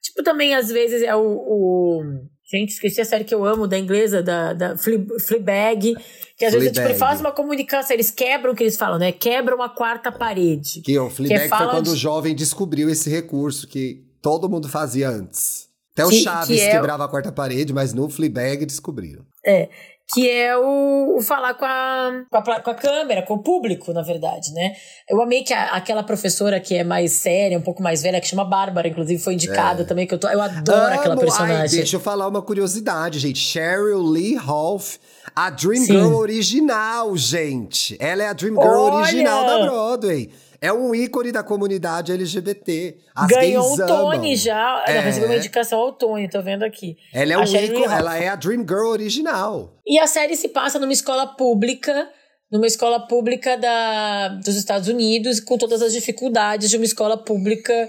[0.00, 2.02] Tipo, também às vezes é o, o.
[2.48, 5.96] Gente, esqueci a série que eu amo da inglesa, da, da Fleabag,
[6.38, 9.10] que às vezes tipo, ele faz uma comunicação, eles quebram o que eles falam, né?
[9.10, 10.80] Quebram a quarta parede.
[10.80, 11.90] Que o Fleabag que foi quando de...
[11.90, 15.66] o jovem descobriu esse recurso que todo mundo fazia antes.
[15.92, 16.70] Até o Chaves que é...
[16.70, 19.24] quebrava a quarta parede, mas no Fleabag descobriram.
[19.44, 19.68] É,
[20.12, 23.92] que é o, o falar com a, com a, com, a, câmera, com o público,
[23.92, 24.74] na verdade, né?
[25.08, 28.28] Eu amei que a, aquela professora que é mais séria, um pouco mais velha, que
[28.28, 29.84] chama Bárbara, inclusive foi indicada é.
[29.84, 30.94] também, que eu, tô, eu adoro Amo.
[30.94, 31.56] aquela personagem.
[31.56, 33.38] Ai, deixa eu falar uma curiosidade, gente.
[33.38, 34.98] Cheryl Lee Rolfe,
[35.34, 35.92] a Dream Sim.
[35.92, 37.96] Girl original, gente.
[37.98, 38.94] Ela é a Dream Girl Olha!
[39.02, 40.30] original da Broadway.
[40.60, 42.96] É um ícone da comunidade LGBT.
[43.14, 44.84] As Ganhou um Tony já.
[44.86, 44.92] É.
[44.92, 46.96] Ela recebeu uma indicação ao Tony, tô vendo aqui.
[47.12, 49.74] Ela é um ícone, ela é a Dream Girl original.
[49.86, 52.08] E a série se passa numa escola pública,
[52.50, 57.88] numa escola pública da, dos Estados Unidos, com todas as dificuldades de uma escola pública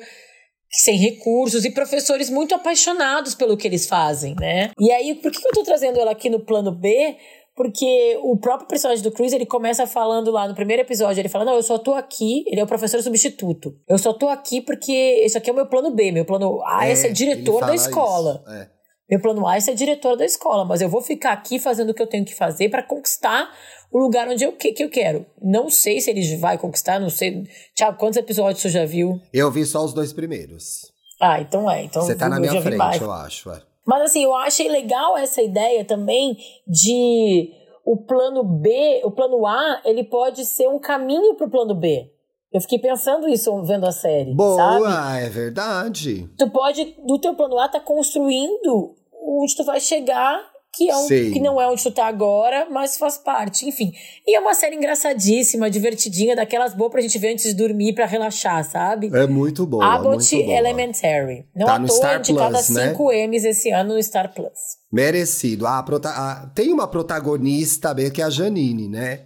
[0.69, 4.71] sem recursos e professores muito apaixonados pelo que eles fazem, né?
[4.77, 7.15] E aí, por que eu tô trazendo ela aqui no plano B?
[7.57, 11.43] Porque o próprio personagem do Chris, ele começa falando lá no primeiro episódio, ele fala,
[11.43, 13.73] não, eu só tô aqui, ele é o professor substituto.
[13.89, 16.87] Eu só tô aqui porque isso aqui é o meu plano B, meu plano A
[16.87, 18.43] é, é ser diretor da escola.
[18.47, 18.67] É.
[19.09, 21.93] Meu plano A é ser diretor da escola, mas eu vou ficar aqui fazendo o
[21.95, 23.49] que eu tenho que fazer para conquistar
[23.91, 25.25] o lugar onde eu, que, que eu quero.
[25.41, 27.43] Não sei se ele vai conquistar, não sei.
[27.75, 29.19] Tiago, quantos episódios você já viu?
[29.33, 30.91] Eu vi só os dois primeiros.
[31.19, 31.85] Ah, então é.
[31.85, 33.49] Então você tá na minha frente, eu acho.
[33.49, 33.61] É.
[33.87, 37.53] Mas assim, eu achei legal essa ideia também de
[37.85, 42.11] o plano B, o plano A, ele pode ser um caminho para o plano B.
[42.51, 44.33] Eu fiquei pensando isso vendo a série.
[44.33, 45.25] Boa, sabe?
[45.25, 46.29] é verdade.
[46.37, 50.45] Tu pode, do teu plano A, tá construindo onde tu vai chegar
[50.77, 53.91] que, é um, que não é onde tu tá agora, mas faz parte, enfim.
[54.25, 58.05] E é uma série engraçadíssima, divertidinha, daquelas boas pra gente ver antes de dormir pra
[58.05, 59.09] relaxar, sabe?
[59.11, 59.83] É muito boa.
[59.95, 60.57] Abbott muito boa.
[60.57, 61.45] Elementary.
[61.55, 62.89] Não tá à toa Star indicada Plus, né?
[62.89, 64.77] 5 M's esse ano no Star Plus.
[64.91, 65.65] Merecido.
[65.65, 69.21] A, prota a, tem uma protagonista bem que é a Janine, né?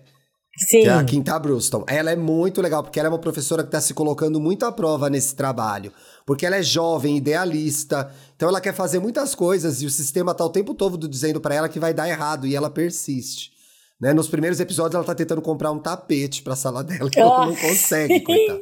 [0.58, 0.82] Sim.
[0.82, 1.84] Que é a Quinta Bruston.
[1.88, 4.72] Ela é muito legal, porque ela é uma professora que está se colocando muito à
[4.72, 5.92] prova nesse trabalho.
[6.32, 10.46] Porque ela é jovem, idealista, então ela quer fazer muitas coisas e o sistema tá
[10.46, 13.52] o tempo todo dizendo para ela que vai dar errado e ela persiste.
[14.00, 14.14] Né?
[14.14, 17.54] Nos primeiros episódios ela tá tentando comprar um tapete pra sala dela que ela não
[17.60, 18.62] consegue, coitada.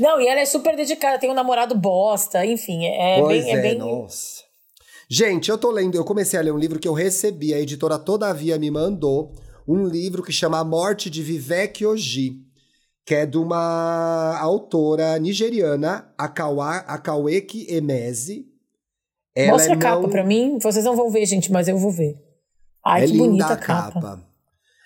[0.00, 3.54] Não, e ela é super dedicada, tem um namorado bosta, enfim, é pois bem...
[3.54, 3.76] É, é bem...
[3.76, 4.44] nossa.
[5.10, 7.98] Gente, eu tô lendo, eu comecei a ler um livro que eu recebi, a editora
[7.98, 9.34] Todavia me mandou,
[9.68, 12.47] um livro que chama A Morte de Vivek Oji,
[13.08, 18.46] que é de uma autora nigeriana, Akawa, Akaweki Emezi.
[19.34, 20.10] Ela Mostra é a capa não...
[20.10, 22.22] pra mim, vocês não vão ver, gente, mas eu vou ver.
[22.84, 23.92] Ai, é que bonita a capa.
[23.92, 24.22] capa.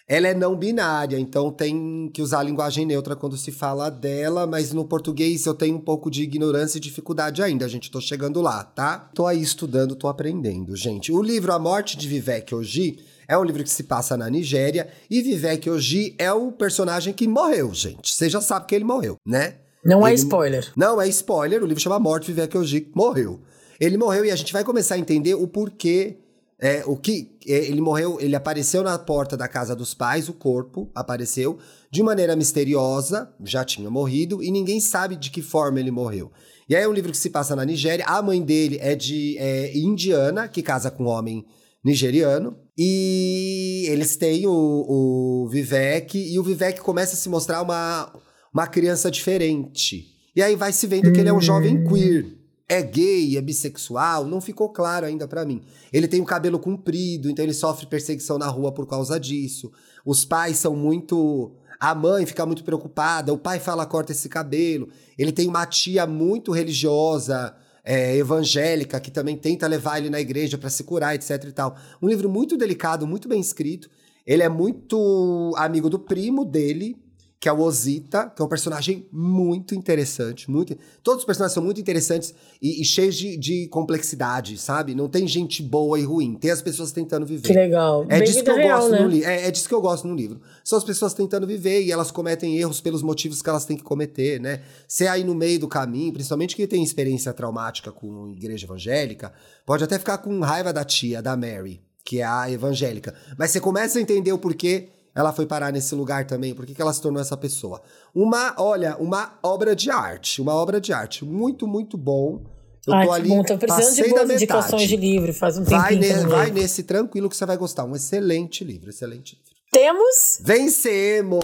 [0.07, 4.47] ela é não binária, então tem que usar a linguagem neutra quando se fala dela,
[4.47, 7.91] mas no português eu tenho um pouco de ignorância e dificuldade ainda, gente.
[7.91, 9.11] Tô chegando lá, tá?
[9.12, 11.11] Tô aí estudando, tô aprendendo, gente.
[11.11, 14.89] O livro A Morte de Vivek Oji é um livro que se passa na Nigéria
[15.11, 18.14] e Vivek Oji é o personagem que morreu, gente.
[18.14, 19.57] Você já sabe que ele morreu, né?
[19.85, 20.20] Não é ele...
[20.20, 20.73] é spoiler.
[20.77, 23.41] Não é spoiler, o livro chama Morte Vivek Oji, morreu.
[23.81, 26.18] Ele morreu e a gente vai começar a entender o porquê
[26.62, 30.33] é, o que é, ele morreu, ele apareceu na porta da casa dos pais, o
[30.33, 31.59] corpo apareceu
[31.91, 36.31] de maneira misteriosa, já tinha morrido e ninguém sabe de que forma ele morreu.
[36.68, 38.05] E aí é um livro que se passa na Nigéria.
[38.07, 41.45] A mãe dele é de é, indiana, que casa com um homem
[41.85, 42.57] nigeriano.
[42.77, 48.12] E eles têm o, o Vivek, e o Vivek começa a se mostrar uma,
[48.53, 50.07] uma criança diferente.
[50.35, 52.43] E aí vai se vendo que ele é um jovem queer
[52.73, 55.62] é gay, é bissexual, não ficou claro ainda para mim.
[55.93, 59.70] Ele tem o cabelo comprido, então ele sofre perseguição na rua por causa disso.
[60.07, 61.53] Os pais são muito.
[61.79, 64.89] A mãe fica muito preocupada, o pai fala: corta esse cabelo.
[65.18, 67.55] Ele tem uma tia muito religiosa,
[67.85, 71.76] é, evangélica, que também tenta levar ele na igreja para se curar, etc e tal.
[72.01, 73.91] Um livro muito delicado, muito bem escrito.
[74.26, 76.97] Ele é muito amigo do primo dele,
[77.43, 80.49] que é o Ozita, que é um personagem muito interessante.
[80.49, 82.32] Muito, todos os personagens são muito interessantes
[82.62, 84.95] e, e cheios de, de, complexidade, sabe?
[84.95, 86.36] Não tem gente boa e ruim.
[86.36, 87.49] Tem as pessoas tentando viver.
[87.49, 88.05] Que legal.
[88.09, 89.01] É Bem disso que eu real, gosto né?
[89.01, 89.28] no livro.
[89.28, 90.40] É, é disso que eu gosto no livro.
[90.62, 93.82] São as pessoas tentando viver e elas cometem erros pelos motivos que elas têm que
[93.82, 94.62] cometer, né?
[94.86, 99.32] Se é aí no meio do caminho, principalmente quem tem experiência traumática com igreja evangélica,
[99.66, 103.12] pode até ficar com raiva da tia, da Mary, que é a evangélica.
[103.36, 106.54] Mas você começa a entender o porquê ela foi parar nesse lugar também?
[106.54, 107.82] Por que, que ela se tornou essa pessoa?
[108.14, 110.40] Uma, olha, uma obra de arte.
[110.40, 111.24] Uma obra de arte.
[111.24, 112.42] Muito, muito bom.
[112.86, 115.96] Eu Ai, tô ali, bom, tô precisando de boas indicações de livro, faz um vai
[115.96, 116.22] tempinho.
[116.22, 117.84] Ne, vai nesse tranquilo que você vai gostar.
[117.84, 119.52] Um excelente livro, excelente livro.
[119.70, 120.38] Temos?
[120.40, 121.40] Vencemos!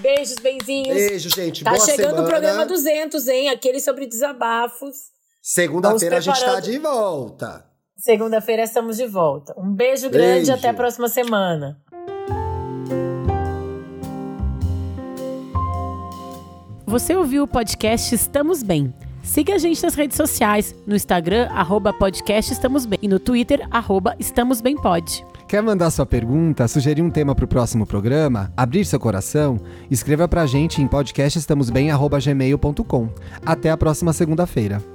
[0.00, 0.94] Beijos, benzinhos.
[0.94, 1.62] Beijo, gente.
[1.62, 2.22] Tá Boa chegando semana.
[2.22, 3.48] o programa 200, hein?
[3.50, 5.12] Aquele sobre desabafos.
[5.42, 7.64] Segunda-feira a gente tá de volta.
[8.04, 9.54] Segunda-feira estamos de volta.
[9.56, 11.80] Um beijo grande e até a próxima semana.
[16.84, 18.92] Você ouviu o podcast Estamos Bem.
[19.22, 23.66] Siga a gente nas redes sociais, no Instagram, arroba podcast Estamos Bem, e no Twitter,
[23.70, 25.24] arroba Estamos Bem Pod.
[25.48, 29.58] Quer mandar sua pergunta, sugerir um tema para o próximo programa, abrir seu coração?
[29.90, 33.08] Escreva para a gente em podcastestamosbem.gmail.com.
[33.46, 34.93] Até a próxima segunda-feira.